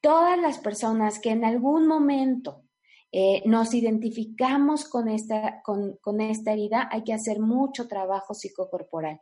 [0.00, 2.62] todas las personas que en algún momento
[3.12, 9.20] eh, nos identificamos con esta, con, con esta herida, hay que hacer mucho trabajo psicocorporal.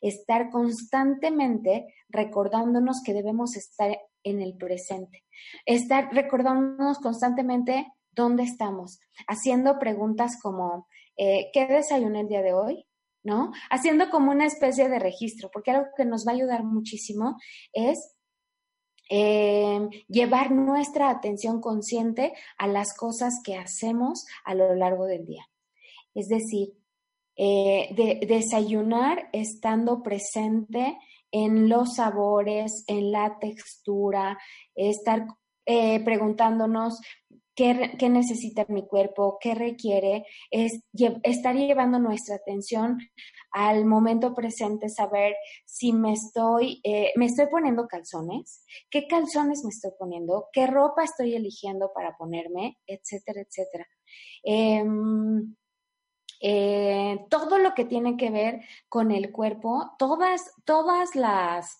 [0.00, 5.24] Estar constantemente recordándonos que debemos estar en el presente.
[5.64, 8.98] Estar recordándonos constantemente dónde estamos,
[9.28, 12.86] haciendo preguntas como, eh, ¿qué desayuné el día de hoy?
[13.22, 13.52] ¿No?
[13.70, 17.36] Haciendo como una especie de registro, porque algo que nos va a ayudar muchísimo
[17.72, 18.16] es
[19.10, 25.46] eh, llevar nuestra atención consciente a las cosas que hacemos a lo largo del día.
[26.14, 26.72] Es decir,
[27.36, 30.98] eh, de, desayunar estando presente
[31.30, 34.38] en los sabores, en la textura,
[34.74, 35.26] estar
[35.64, 37.00] preguntándonos
[37.56, 40.80] qué, necesita mi cuerpo, qué requiere, es
[41.24, 42.98] estar llevando nuestra atención
[43.50, 49.70] al momento presente, saber si me estoy, eh, me estoy poniendo calzones, qué calzones me
[49.70, 53.86] estoy poniendo, qué ropa estoy eligiendo para ponerme, etcétera, etcétera.
[54.44, 55.56] Em,
[56.40, 61.78] eh, todo lo que tiene que ver con el cuerpo, todas, todas las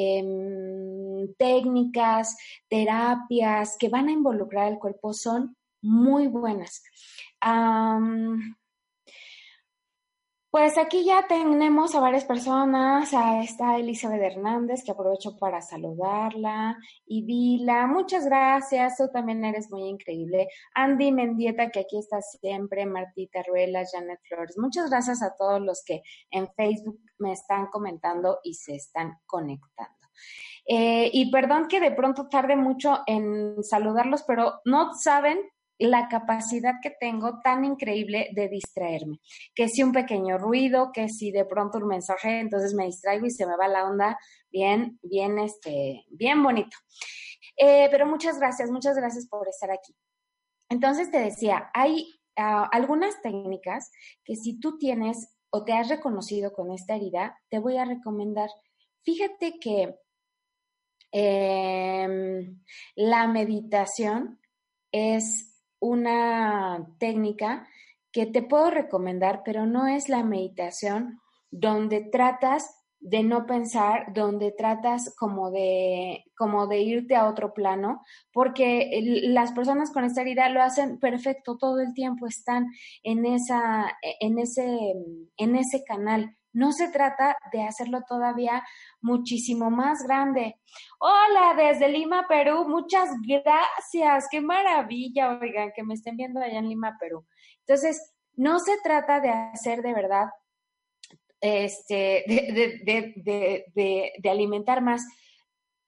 [0.00, 2.36] Em, técnicas,
[2.68, 6.84] terapias que van a involucrar el cuerpo son muy buenas.
[10.50, 13.12] Pues aquí ya tenemos a varias personas.
[13.44, 16.78] está Elizabeth Hernández, que aprovecho para saludarla.
[17.06, 18.96] Y Vila, muchas gracias.
[18.96, 20.48] Tú también eres muy increíble.
[20.74, 22.86] Andy Mendieta, que aquí está siempre.
[22.86, 24.56] Martita Ruela, Janet Flores.
[24.56, 29.98] Muchas gracias a todos los que en Facebook me están comentando y se están conectando.
[30.66, 35.38] Eh, y perdón que de pronto tarde mucho en saludarlos, pero no saben
[35.78, 39.20] la capacidad que tengo tan increíble de distraerme.
[39.54, 43.30] Que si un pequeño ruido, que si de pronto un mensaje, entonces me distraigo y
[43.30, 44.18] se me va la onda
[44.50, 46.76] bien, bien, este, bien bonito.
[47.56, 49.94] Eh, pero muchas gracias, muchas gracias por estar aquí.
[50.68, 53.90] Entonces te decía, hay ah, algunas técnicas
[54.24, 58.50] que si tú tienes o te has reconocido con esta herida, te voy a recomendar.
[59.02, 59.96] Fíjate que
[61.12, 62.62] em,
[62.96, 64.40] la meditación
[64.92, 65.47] es
[65.80, 67.66] una técnica
[68.12, 74.50] que te puedo recomendar, pero no es la meditación donde tratas de no pensar, donde
[74.50, 78.90] tratas como de, como de irte a otro plano, porque
[79.22, 82.66] las personas con esta herida lo hacen perfecto todo el tiempo, están
[83.04, 84.66] en esa, en ese,
[85.36, 86.36] en ese canal.
[86.52, 88.64] No se trata de hacerlo todavía
[89.00, 90.56] muchísimo más grande.
[90.98, 92.66] Hola, desde Lima, Perú.
[92.68, 94.26] Muchas gracias.
[94.30, 97.26] Qué maravilla, oigan, que me estén viendo allá en Lima, Perú.
[97.60, 100.28] Entonces, no se trata de hacer de verdad,
[101.40, 105.04] este, de, de, alimentar más,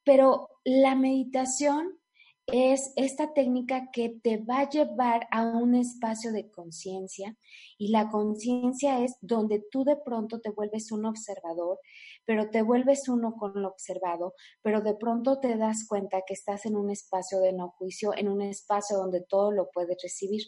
[0.04, 1.99] pero la meditación
[2.52, 7.36] es esta técnica que te va a llevar a un espacio de conciencia
[7.78, 11.78] y la conciencia es donde tú de pronto te vuelves un observador,
[12.24, 16.66] pero te vuelves uno con lo observado, pero de pronto te das cuenta que estás
[16.66, 20.42] en un espacio de no juicio, en un espacio donde todo lo puedes recibir.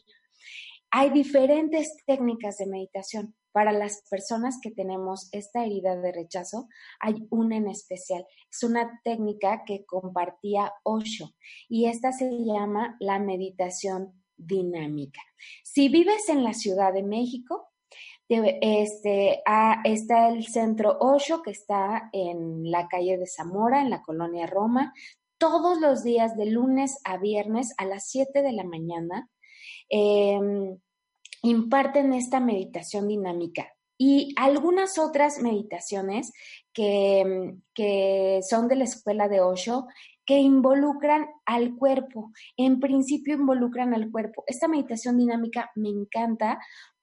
[0.94, 3.34] Hay diferentes técnicas de meditación.
[3.50, 6.68] Para las personas que tenemos esta herida de rechazo,
[7.00, 8.26] hay una en especial.
[8.50, 11.30] Es una técnica que compartía Osho
[11.66, 15.20] y esta se llama la meditación dinámica.
[15.64, 17.70] Si vives en la Ciudad de México,
[18.28, 19.42] este,
[19.84, 24.92] está el centro Osho que está en la calle de Zamora, en la colonia Roma,
[25.38, 29.30] todos los días de lunes a viernes a las 7 de la mañana
[29.94, 30.78] Em,
[31.42, 33.68] imparten esta meditación dinámica
[33.98, 36.32] y algunas otras meditaciones
[36.72, 39.86] que, que son de la escuela de Osho
[40.24, 42.32] que involucran al cuerpo.
[42.56, 44.44] En principio involucran al cuerpo.
[44.46, 46.58] Esta meditación dinámica me encanta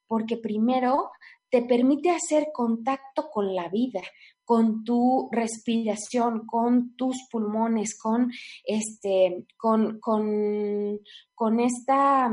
[0.08, 1.12] porque primero
[1.52, 4.02] te permite hacer contacto con la vida,
[4.44, 8.32] con tu respiración, con tus pulmones, con
[8.66, 11.00] este, con, con,
[11.36, 12.32] con esta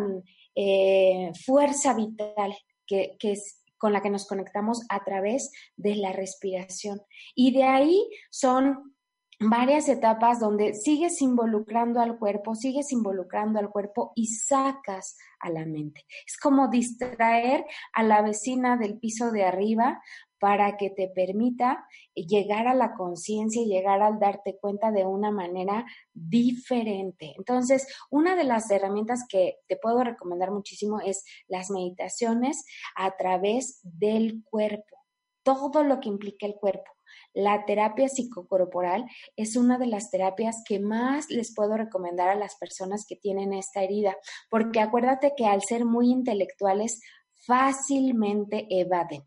[0.57, 3.35] eh, fuerza vital que, que,
[3.79, 7.01] con la que nos conectamos a través de la respiración.
[7.35, 8.97] Y de ahí son
[9.39, 15.67] varias etapas donde sigues involucrando al cuerpo, sigues involucrando al cuerpo y sacas a la
[15.67, 16.07] mente.
[16.27, 20.03] Es como distraer a la vecina del piso de arriba
[20.39, 25.30] para que te permita llegar a la conciencia y llegar al darte cuenta de una
[25.30, 27.34] manera diferente.
[27.39, 32.64] Entonces, una de las herramientas que te puedo recomendar muchísimo es las meditaciones
[32.97, 35.05] a través del cuerpo,
[35.43, 36.91] todo lo que implica el cuerpo.
[37.32, 39.07] La terapia psicocorporal
[39.37, 43.53] es una de las terapias que más les puedo recomendar a las personas que tienen
[43.53, 44.16] esta herida,
[44.51, 47.01] porque acuérdate que al ser muy intelectuales
[47.47, 49.22] fácilmente evaden.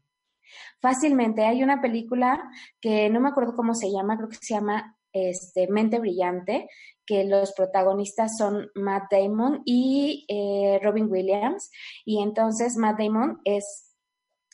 [0.82, 1.46] Fácilmente.
[1.46, 5.68] Hay una película que no me acuerdo cómo se llama, creo que se llama este,
[5.68, 6.70] Mente Brillante,
[7.06, 11.72] que los protagonistas son Matt Damon y eh, Robin Williams.
[12.06, 13.90] Y entonces Matt Damon es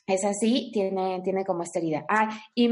[0.07, 2.05] es así, tiene, tiene como esta herida.
[2.07, 2.69] Ah, y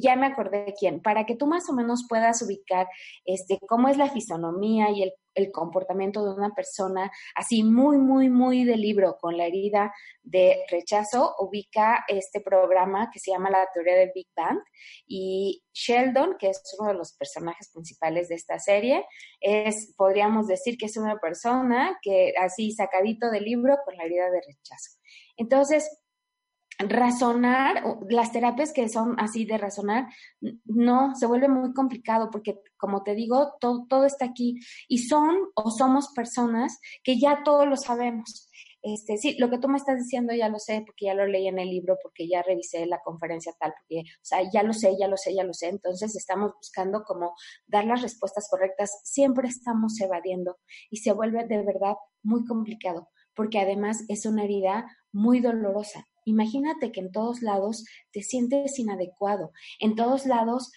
[0.00, 1.00] ya me acordé de quién.
[1.00, 2.88] Para que tú más o menos puedas ubicar
[3.24, 8.28] este, cómo es la fisonomía y el, el, comportamiento de una persona, así muy, muy,
[8.28, 13.66] muy de libro, con la herida de rechazo, ubica este programa que se llama La
[13.72, 14.60] teoría del Big Bang.
[15.06, 19.06] Y Sheldon, que es uno de los personajes principales de esta serie,
[19.40, 24.30] es, podríamos decir que es una persona que así sacadito del libro con la herida
[24.30, 24.98] de rechazo.
[25.36, 25.99] Entonces,
[26.88, 30.06] razonar, las terapias que son así de razonar,
[30.64, 34.58] no, se vuelve muy complicado porque, como te digo, todo, todo está aquí
[34.88, 38.50] y son o somos personas que ya todo lo sabemos.
[38.82, 41.46] Este, sí, lo que tú me estás diciendo ya lo sé porque ya lo leí
[41.48, 44.96] en el libro, porque ya revisé la conferencia tal, porque, o sea, ya lo sé,
[44.98, 45.68] ya lo sé, ya lo sé.
[45.68, 47.34] Entonces estamos buscando como
[47.66, 49.00] dar las respuestas correctas.
[49.04, 50.58] Siempre estamos evadiendo
[50.90, 56.06] y se vuelve de verdad muy complicado porque además es una herida muy dolorosa.
[56.24, 60.70] Imagínate que en todos lados te sientes inadecuado, en todos lados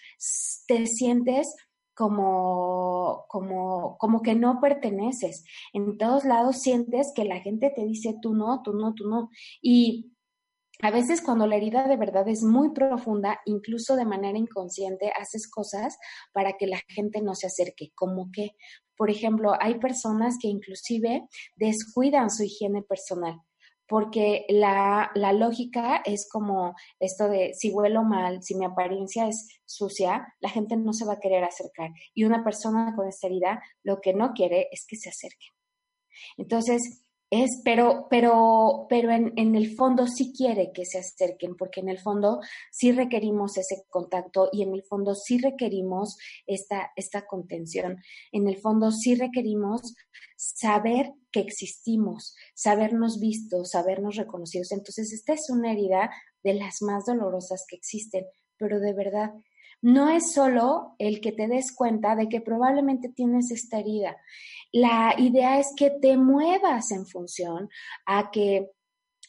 [0.66, 1.54] te sientes
[1.94, 5.44] como, como, como que no perteneces.
[5.72, 9.30] En todos lados sientes que la gente te dice tú no, tú no, tú no.
[9.62, 10.13] Y
[10.84, 15.50] a veces cuando la herida de verdad es muy profunda, incluso de manera inconsciente, haces
[15.50, 15.96] cosas
[16.30, 18.50] para que la gente no se acerque, como que,
[18.94, 21.26] por ejemplo, hay personas que inclusive
[21.56, 23.40] descuidan su higiene personal
[23.86, 29.60] porque la, la, lógica es como esto de si huelo mal, si mi apariencia es
[29.64, 31.90] sucia, la gente no se va a querer acercar.
[32.14, 35.48] Y una persona con esta herida lo que no quiere es que se acerque.
[36.38, 37.03] Entonces,
[37.42, 41.98] es, pero, pero, pero en, el fondo sí quiere que se acerquen, porque en el
[41.98, 46.16] fondo sí requerimos ese contacto y en el fondo sí requerimos
[46.46, 47.98] esta, esta contención.
[48.32, 49.94] En el fondo sí requerimos
[50.36, 54.72] saber que existimos, sabernos vistos, sabernos reconocidos.
[54.72, 56.10] Entonces, esta es una herida
[56.42, 58.24] de las más dolorosas que existen,
[58.56, 59.30] pero de verdad,
[59.84, 64.16] no es solo el que te des cuenta de que probablemente tienes esta herida.
[64.72, 67.68] La idea es que te muevas en función
[68.06, 68.70] a que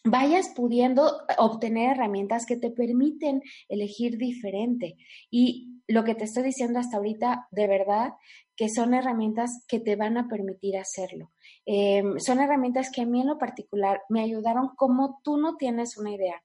[0.05, 4.95] vayas pudiendo obtener herramientas que te permiten elegir diferente.
[5.29, 8.13] Y lo que te estoy diciendo hasta ahorita, de verdad,
[8.55, 11.33] que son herramientas que te van a permitir hacerlo.
[11.65, 15.97] Em, son herramientas que a mí en lo particular me ayudaron como tú no tienes
[15.97, 16.41] una idea.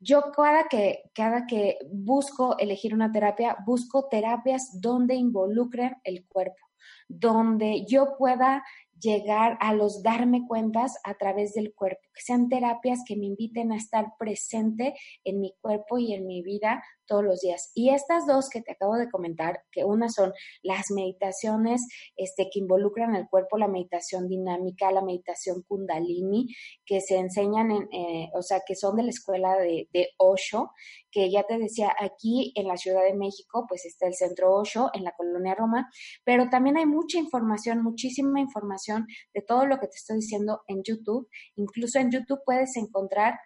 [0.00, 6.66] Yo cada que, cada que busco elegir una terapia, busco terapias donde involucren el cuerpo,
[7.08, 8.64] donde yo pueda
[9.00, 13.72] llegar a los darme cuentas a través del cuerpo, que sean terapias que me inviten
[13.72, 14.94] a estar presente
[15.24, 17.72] en mi cuerpo y en mi vida todos los días.
[17.74, 20.32] Y estas dos que te acabo de comentar, que una son
[20.62, 21.86] las meditaciones
[22.16, 26.54] este, que involucran el cuerpo, la meditación dinámica, la meditación kundalini,
[26.86, 30.70] que se enseñan, en, eh, o sea, que son de la escuela de, de Osho,
[31.10, 34.90] que ya te decía, aquí en la Ciudad de México, pues está el centro Osho,
[34.92, 35.88] en la colonia Roma,
[36.24, 40.82] pero también hay mucha información, muchísima información de todo lo que te estoy diciendo en
[40.84, 41.28] YouTube.
[41.56, 43.38] Incluso en YouTube puedes encontrar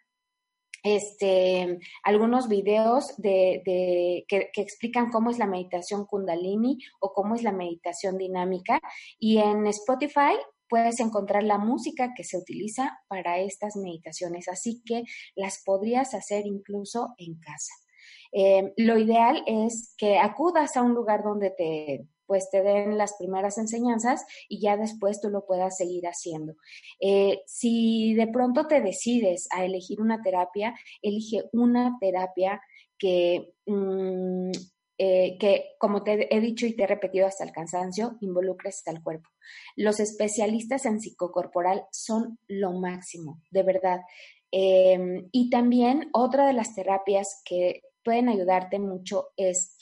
[0.83, 7.53] este, algunos videos de, que, explican cómo es la meditación kundalini o cómo es la
[7.53, 8.81] meditación dinámica.
[9.19, 10.37] Y en Spotify
[10.69, 15.05] puedes encontrar la música que se utiliza para estas meditaciones, así que
[15.37, 17.73] las podrías hacer incluso en casa.
[18.33, 23.13] Eh, lo ideal es que acudas a un lugar donde te pues te den las
[23.19, 26.55] primeras enseñanzas y ya después tú lo puedas seguir haciendo.
[26.99, 32.63] Eh, si de pronto te decides a elegir una terapia, elige una terapia
[32.97, 34.51] que mm,
[34.97, 39.03] eh, que, como te he dicho y te he repetido hasta el cansancio, involucres al
[39.03, 39.29] cuerpo.
[39.77, 44.01] Los especialistas en psicocorporal son lo máximo, de verdad.
[44.51, 49.77] Em, y también otra de las terapias que pueden ayudarte mucho es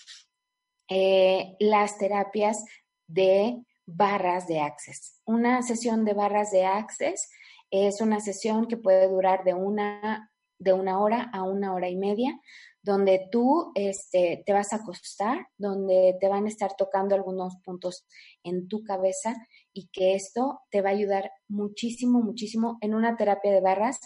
[0.90, 2.64] eh, las terapias
[3.06, 5.20] de barras de access.
[5.24, 7.30] Una sesión de barras de access
[7.70, 11.96] es una sesión que puede durar de una, de una hora a una hora y
[11.96, 12.38] media,
[12.82, 18.04] donde tú este, te vas a acostar, donde te van a estar tocando algunos puntos
[18.42, 19.36] en tu cabeza
[19.72, 24.00] y que esto te va a ayudar muchísimo, muchísimo en una terapia de barras.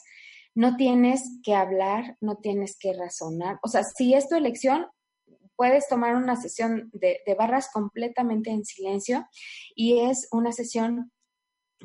[0.54, 3.58] No tienes que hablar, no tienes que razonar.
[3.62, 4.86] O sea, si es tu elección,
[5.56, 9.26] puedes tomar una sesión de, barras completamente en silencio
[9.74, 11.12] y es una sesión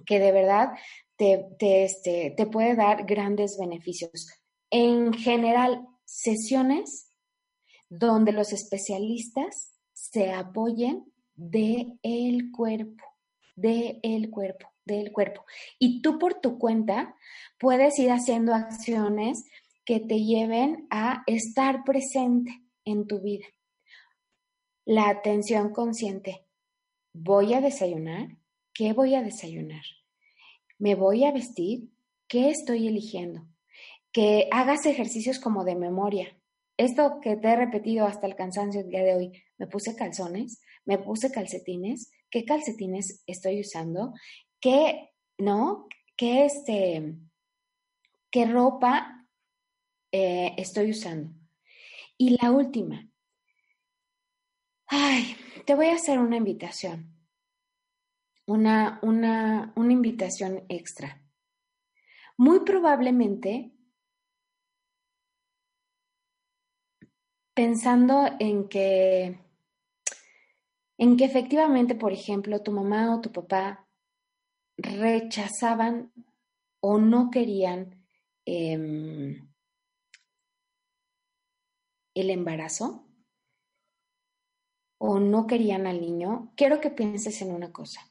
[0.05, 0.69] que de verdad
[1.17, 4.27] te, este, te puede dar grandes beneficios.
[4.69, 7.09] En general, sesiones
[7.89, 13.03] donde los especialistas se apoyen de el cuerpo,
[13.55, 15.45] de el cuerpo, del cuerpo.
[15.77, 17.15] Y tú por tu cuenta
[17.59, 19.43] puedes ir haciendo acciones
[19.85, 22.51] que te lleven a estar presente
[22.85, 23.45] en tu vida.
[24.85, 26.45] La atención consciente.
[27.13, 28.37] ¿Voy a desayunar?
[28.73, 29.83] ¿Qué voy a desayunar?
[30.77, 31.89] ¿Me voy a vestir?
[32.27, 33.45] ¿Qué estoy eligiendo?
[34.11, 36.39] Que hagas ejercicios como de memoria.
[36.77, 40.61] Esto que te he repetido hasta el cansancio el día de hoy, me puse calzones,
[40.85, 44.13] me puse calcetines, ¿qué calcetines estoy usando?
[44.61, 45.87] ¿Qué, no?
[46.15, 47.15] ¿Qué este,
[48.31, 49.27] qué ropa
[50.13, 51.33] eh, estoy usando?
[52.17, 53.09] Y la última,
[54.91, 55.37] Ay,
[55.67, 57.15] te voy a hacer una invitación,
[58.47, 61.21] una, una, una invitación extra.
[62.37, 63.71] Muy probablemente,
[67.53, 69.39] pensando en que,
[70.97, 73.87] en que efectivamente, por ejemplo, tu mamá o tu papá
[74.75, 76.11] rechazaban
[76.79, 78.07] o no querían
[78.45, 79.51] em,
[82.15, 83.08] el embarazo,
[84.99, 88.01] o no querían al niño, quiero que pienses en una cosa.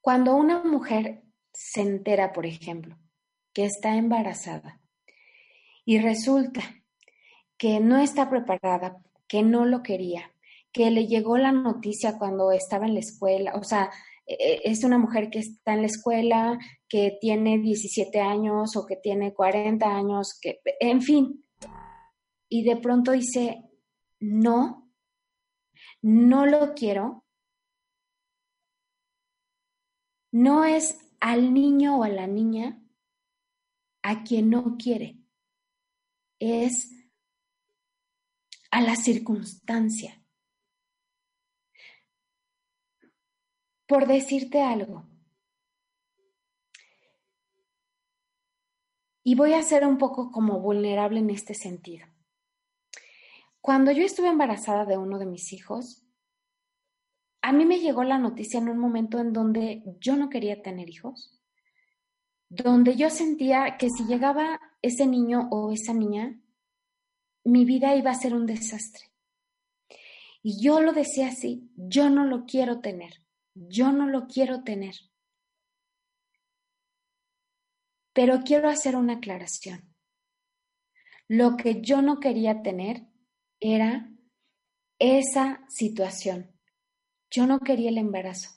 [0.00, 1.22] Cuando una mujer
[1.52, 2.98] se entera, por ejemplo,
[3.52, 4.80] que está embarazada
[5.84, 6.62] y resulta
[7.56, 8.98] que no está preparada,
[9.28, 10.32] que no lo quería,
[10.72, 13.90] que le llegó la noticia cuando estaba en la escuela, o sea,
[14.26, 18.86] e, e, es una mujer que está en la escuela, que tiene 17 años o
[18.86, 21.44] que tiene 40 años, que, en fin,
[22.48, 23.69] y de pronto dice,
[24.20, 24.90] no,
[26.02, 27.24] no lo quiero,
[30.30, 32.80] no es al niño o a la niña
[34.02, 35.18] a quien no quiere,
[36.38, 36.90] es
[38.70, 40.16] a la circunstancia.
[43.86, 45.10] Por decirte algo,
[49.24, 52.09] y voy a ser un poco como vulnerable en este sentido.
[53.60, 56.02] Cuando yo estuve embarazada de uno de mis hijos,
[57.42, 60.88] a mí me llegó la noticia en un momento en donde yo no quería tener
[60.88, 61.38] hijos,
[62.48, 66.40] donde yo sentía que si llegaba ese niño o esa niña,
[67.44, 69.10] mi vida iba a ser un desastre.
[70.42, 73.22] Y yo lo decía así, yo no lo quiero tener,
[73.54, 74.94] yo no lo quiero tener.
[78.12, 79.94] Pero quiero hacer una aclaración.
[81.28, 83.09] Lo que yo no quería tener
[83.60, 84.10] era
[84.98, 86.50] esa situación.
[87.30, 88.50] Yo no quería el embarazo.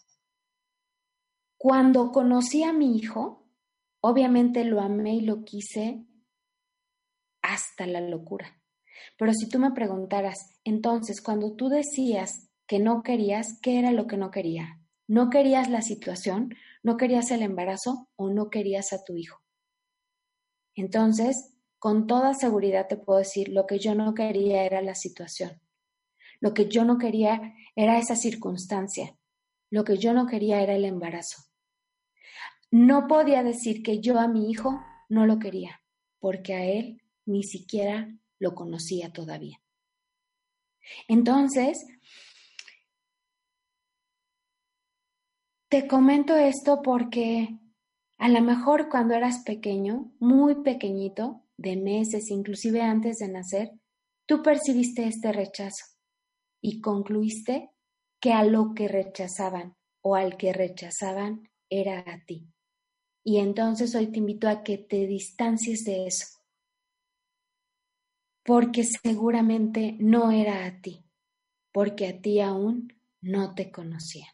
[1.57, 3.47] Cuando conocí a mi hijo,
[4.01, 6.05] obviamente lo amé y lo quise
[7.41, 8.61] hasta la locura.
[9.17, 14.07] Pero si tú me preguntaras, entonces, cuando tú decías que no querías, ¿qué era lo
[14.07, 14.79] que no quería?
[15.07, 16.55] ¿No querías la situación?
[16.81, 19.41] ¿No querías el embarazo o no querías a tu hijo?
[20.75, 21.52] Entonces,
[21.83, 25.59] con toda seguridad te puedo decir, lo que yo no quería era la situación.
[26.39, 29.17] Lo que yo no quería era esa circunstancia.
[29.69, 31.43] Lo que yo no quería era el embarazo.
[32.71, 35.81] No podía decir que yo a mi hijo no lo quería,
[36.19, 39.59] porque a él ni siquiera lo conocía todavía.
[41.09, 41.85] Entonces,
[45.67, 47.59] te comento esto porque
[48.19, 53.71] a lo mejor cuando eras pequeño, muy pequeñito, de meses, inclusive antes de nacer,
[54.25, 55.85] tú percibiste este rechazo
[56.61, 57.71] y concluiste
[58.19, 62.47] que a lo que rechazaban o al que rechazaban era a ti.
[63.23, 66.27] Y entonces hoy te invito a que te distancies de eso.
[68.43, 71.05] porque seguramente no era a ti,
[71.71, 74.27] porque a ti aún no te conocía.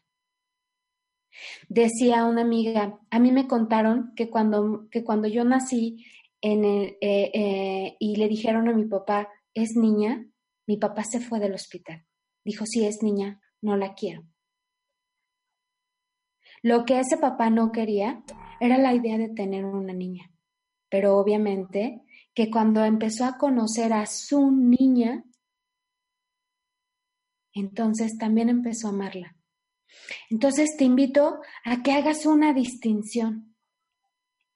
[1.68, 6.04] Decía una amiga, a mí me contaron que cuando, que cuando yo nací
[6.42, 10.26] eh, eh, y le dijeron a mi papá, es niña,
[10.66, 12.06] mi papá se fue del hospital.
[12.44, 14.24] Dijo, si es niña, no la quiero.
[16.62, 18.22] Lo que ese papá no quería
[18.60, 20.30] era la idea de tener una niña.
[20.88, 22.02] Pero obviamente
[22.34, 25.24] que cuando empezó a conocer a su niña,
[27.54, 29.36] entonces también empezó a amarla.
[30.30, 33.49] Entonces te invito a que hagas una distinción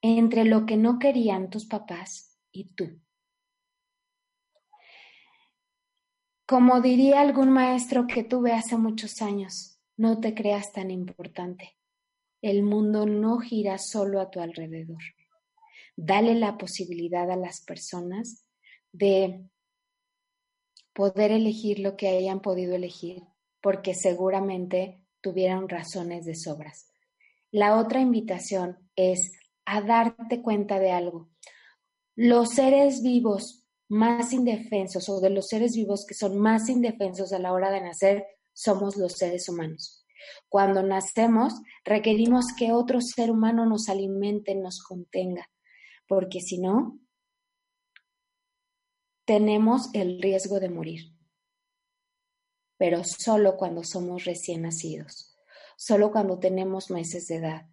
[0.07, 3.01] entre lo que no querían tus papás y tú.
[6.47, 11.79] Como diría algún maestro que tuve hace muchos años, no te creas tan importante.
[12.43, 15.03] El mundo no gira solo a tu alrededor.
[15.97, 18.47] Dale la posibilidad a las personas
[18.93, 19.49] de
[20.93, 23.23] poder elegir lo que hayan podido elegir,
[23.63, 26.91] porque seguramente tuvieron razones de sobras.
[27.51, 29.33] La otra invitación es
[29.65, 31.31] a darte cuenta de algo.
[32.15, 37.39] Los seres vivos más indefensos o de los seres vivos que son más indefensos a
[37.39, 40.07] la hora de nacer somos los seres humanos.
[40.49, 41.55] Cuando nacemos,
[41.85, 45.51] requerimos que otro ser humano nos alimente, nos contenga,
[46.07, 46.99] porque si no,
[49.25, 51.13] tenemos el riesgo de morir.
[52.77, 55.37] Pero solo cuando somos recién nacidos,
[55.77, 57.67] solo cuando tenemos meses de edad,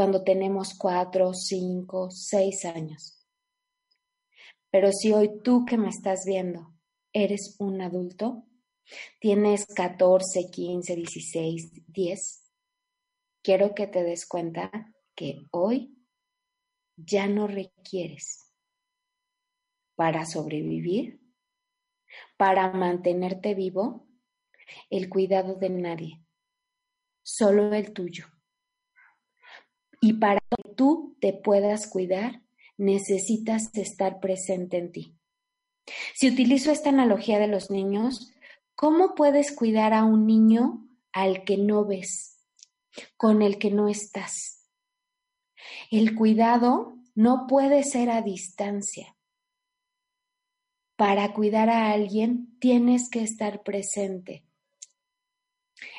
[0.00, 3.22] cuando tenemos cuatro, cinco, seis años.
[4.70, 6.72] Pero si hoy tú que me estás viendo
[7.12, 8.46] eres un adulto,
[9.20, 12.52] Tienes 14, 15, 16, 10.
[13.42, 14.70] Quiero que te des cuenta
[15.14, 15.96] que hoy
[16.96, 18.52] ya no requieres
[19.94, 21.20] para sobrevivir,
[22.36, 24.08] para mantenerte vivo,
[24.88, 26.24] el cuidado de nadie,
[27.22, 28.26] solo el tuyo.
[30.00, 32.42] Y para que tú te puedas cuidar,
[32.76, 35.16] necesitas estar presente en ti.
[36.14, 38.32] Si utilizo esta analogía de los niños,
[38.80, 42.38] ¿Cómo puedes cuidar a un niño al que no ves,
[43.18, 44.66] con el que no estás?
[45.90, 49.18] El cuidado no puede ser a distancia.
[50.96, 54.46] Para cuidar a alguien tienes que estar presente.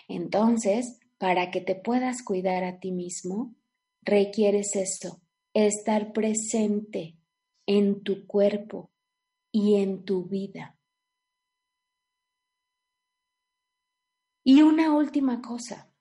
[0.08, 3.54] Entonces, para que te puedas cuidar a ti mismo,
[4.02, 5.22] requieres esto,
[5.54, 7.18] estar presente
[7.66, 8.92] en tu cuerpo
[9.52, 10.78] y en tu vida.
[14.44, 15.92] Y una última cosa,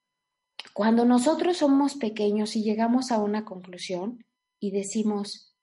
[0.73, 4.25] cuando nosotros somos pequeños y llegamos a una conclusión
[4.59, 5.55] y decimos,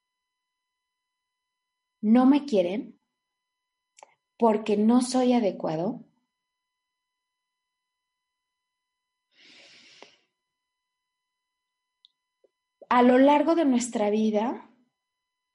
[2.02, 3.00] no me quieren
[4.38, 6.07] porque no soy adecuado,
[12.90, 14.70] a lo largo de nuestra vida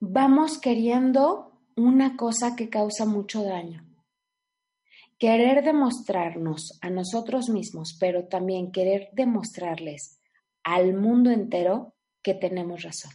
[0.01, 3.93] vamos queriendo una cosa que causa mucho daño
[5.23, 10.19] querer demostrarnos a nosotros mismos, pero también querer demostrarles
[10.65, 13.13] al mundo entero que tenemos razón,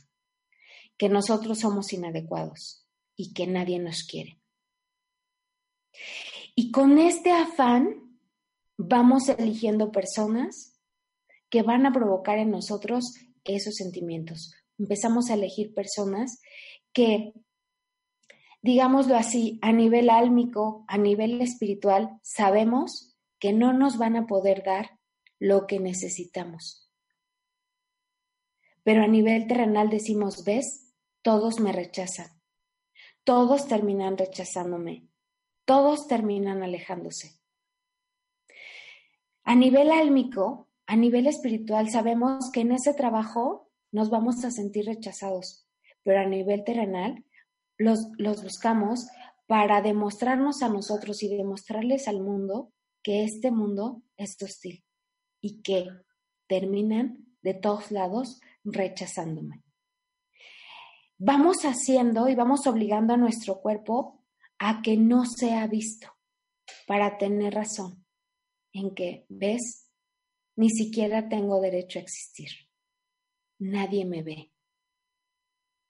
[0.98, 2.88] que nosotros somos inadecuados
[3.18, 4.40] y que nadie nos quiere.
[6.56, 8.18] Y con este afán
[8.78, 10.80] vamos eligiendo personas
[11.50, 13.04] que van a provocar en nosotros
[13.56, 14.54] esos sentimientos.
[14.78, 16.42] Empezamos a elegir personas
[16.94, 17.34] que
[18.62, 24.64] digámoslo así, a nivel álmico, a nivel espiritual, sabemos que no nos van a poder
[24.64, 25.00] dar
[25.40, 26.92] lo que necesitamos.
[28.84, 32.28] Pero a nivel terrenal decimos, ves, todos me rechazan,
[33.24, 35.08] todos terminan rechazándome,
[35.66, 37.40] todos terminan alejándose.
[39.44, 44.86] A nivel álmico, a nivel espiritual, sabemos que en ese trabajo nos vamos a sentir
[44.86, 45.68] rechazados,
[46.04, 47.26] pero a nivel terrenal
[47.78, 48.08] los,
[48.42, 49.08] buscamos
[49.48, 52.74] para demostrarnos a nosotros y demostrarles al mundo
[53.04, 54.84] que este mundo es hostil
[55.42, 55.88] y que
[56.48, 59.64] terminan de todos lados rechazándome.
[61.18, 64.24] Vamos haciendo y vamos obligando a nuestro cuerpo
[64.58, 66.08] a que no sea visto
[66.86, 68.06] para tener razón
[68.74, 69.87] en que, ves,
[70.58, 72.50] ni siquiera tengo derecho a existir.
[73.60, 74.52] Nadie me ve.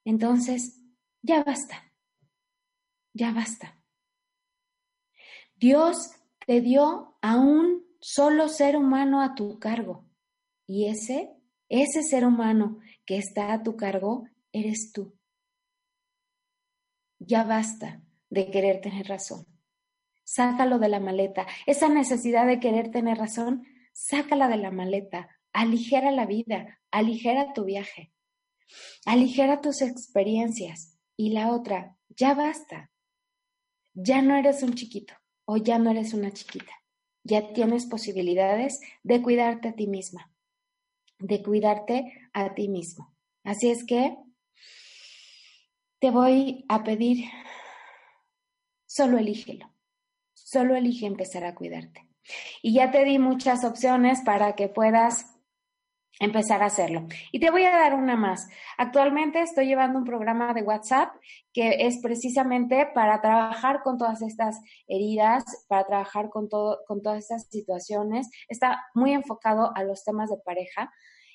[0.05, 0.79] Entonces,
[1.21, 1.91] ya basta,
[3.13, 3.81] ya basta.
[5.55, 6.11] Dios
[6.45, 10.05] te dio a un solo ser humano a tu cargo
[10.67, 11.33] y ese,
[11.69, 15.17] ese ser humano que está a tu cargo eres tú.
[17.19, 19.47] Ya basta de querer tener razón.
[20.23, 21.47] Sácalo de la maleta.
[21.65, 23.65] Esa necesidad de querer tener razón,
[23.97, 25.27] sácala de la maleta.
[25.53, 28.13] Aligera la vida, aligera tu viaje,
[29.05, 30.95] aligera tus experiencias.
[31.15, 32.91] Y la otra, ya basta.
[33.95, 36.71] Ya no eres un chiquito o ya no eres una chiquita.
[37.23, 40.31] Ya tienes posibilidades de cuidarte a ti misma,
[41.17, 43.15] de cuidarte a ti mismo.
[43.43, 44.15] Así es que
[45.99, 47.25] te voy a pedir,
[48.85, 49.73] solo elígelo,
[50.35, 52.06] solo elige empezar a cuidarte.
[52.61, 55.37] Y ya te di muchas opciones para que puedas
[56.19, 57.07] empezar a hacerlo.
[57.31, 58.47] Y te voy a dar una más.
[58.77, 61.13] Actualmente estoy llevando un programa de WhatsApp
[61.53, 67.19] que es precisamente para trabajar con todas estas heridas, para trabajar con, todo, con todas
[67.19, 68.29] estas situaciones.
[68.47, 70.91] Está muy enfocado a los temas de pareja.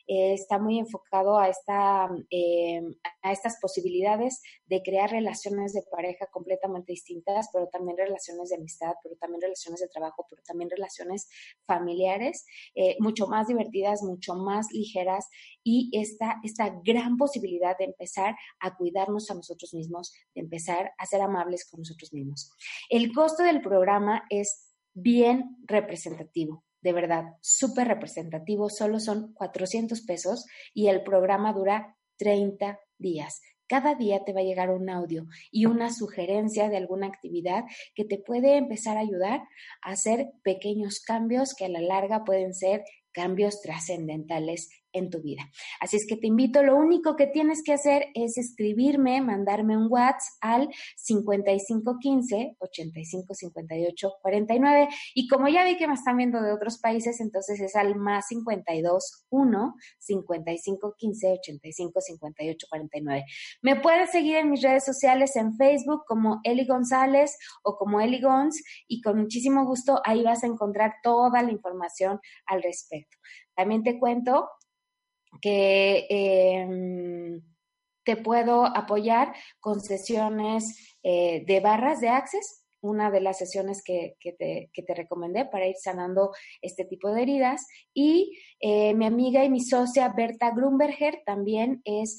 [0.06, 2.82] Eh, está muy enfocado a, esta, eh,
[3.22, 8.94] a estas posibilidades de crear relaciones de pareja completamente distintas, pero también relaciones de amistad,
[9.02, 11.28] pero también relaciones de trabajo, pero también relaciones
[11.66, 12.44] familiares,
[12.74, 15.28] eh, mucho más divertidas, mucho más ligeras
[15.62, 21.06] y esta, esta gran posibilidad de empezar a cuidarnos a nosotros mismos, de empezar a
[21.06, 22.50] ser amables con nosotros mismos.
[22.90, 30.46] El costo del programa es bien representativo de verdad súper representativo, solo son 400 pesos
[30.74, 33.40] y el programa dura 30 días.
[33.66, 37.64] Cada día te va a llegar un audio y una sugerencia de alguna actividad
[37.94, 39.40] que te puede empezar a ayudar
[39.80, 45.42] a hacer pequeños cambios que a la larga pueden ser cambios trascendentales en tu vida.
[45.80, 49.86] Así es que te invito, lo único que tienes que hacer es escribirme, mandarme un
[49.90, 56.78] WhatsApp al 5515 8558 49 y como ya vi que me están viendo de otros
[56.78, 63.24] países, entonces es al más 52 1 5515 85 58 49.
[63.62, 68.20] Me puedes seguir en mis redes sociales en Facebook como Eli González o como Eli
[68.20, 73.16] Gons y con muchísimo gusto ahí vas a encontrar toda la información al respecto.
[73.54, 74.48] También te cuento
[75.40, 77.42] que em,
[78.04, 84.16] te puedo apoyar con sesiones eh, de barras de Access, una de las sesiones que,
[84.20, 87.64] te, que, te, recomendé para ir sanando este tipo de heridas.
[87.94, 92.18] Y eh, mi amiga y mi socia Berta Grunberger también es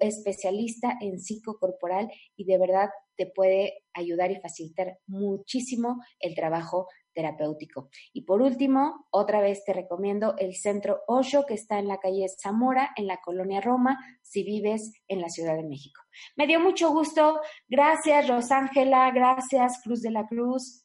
[0.00, 6.86] especialista en psicocorporal y de verdad te puede ayudar y facilitar muchísimo el trabajo
[7.16, 7.88] terapéutico.
[8.12, 12.26] Y por último, otra vez te recomiendo el Centro Osho que está en la calle
[12.28, 16.02] Zamora, en la colonia Roma, si vives en la Ciudad de México.
[16.36, 17.40] Me dio mucho gusto.
[17.68, 19.10] Gracias, Rosángela.
[19.12, 20.84] Gracias, Cruz de la Cruz.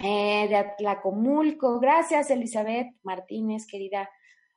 [0.00, 1.78] Eh, de Atlacomulco.
[1.78, 4.10] Gracias, Elizabeth Martínez, querida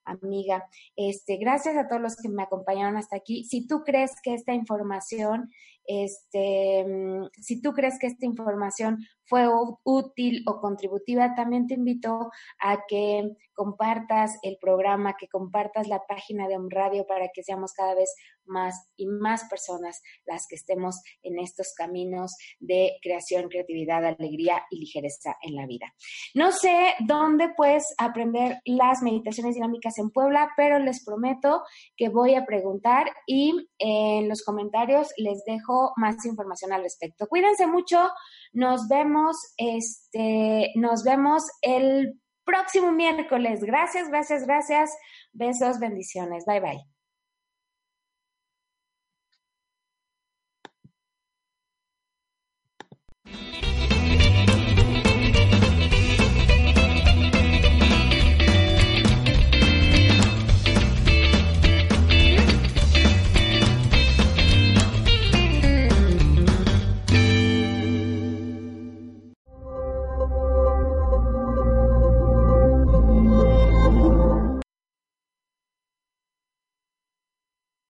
[0.04, 0.68] amiga.
[0.96, 3.44] Este, gracias a todos los que me acompañaron hasta aquí.
[3.44, 5.52] Si tú crees que esta información
[5.88, 9.48] este, mm, si tú crees que esta información fue
[9.84, 12.30] útil o contributiva, también te invito
[12.60, 17.74] a que compartas el programa, que compartas la página de Om Radio para que seamos
[17.74, 18.14] cada vez
[18.46, 24.80] más y más personas las que estemos en estos caminos de creación, creatividad, alegría y
[24.80, 25.94] ligereza en la vida.
[26.34, 31.64] No sé dónde puedes aprender las meditaciones dinámicas en Puebla, pero les prometo
[31.98, 37.28] que voy a preguntar y en los comentarios les dejo más información al respecto.
[37.28, 38.10] Cuídense mucho,
[38.54, 43.62] nos vemos, este, nos vemos el próximo miércoles.
[43.62, 44.98] Gracias, gracias, gracias.
[45.34, 46.46] Besos, bendiciones.
[46.46, 46.97] Bye bye.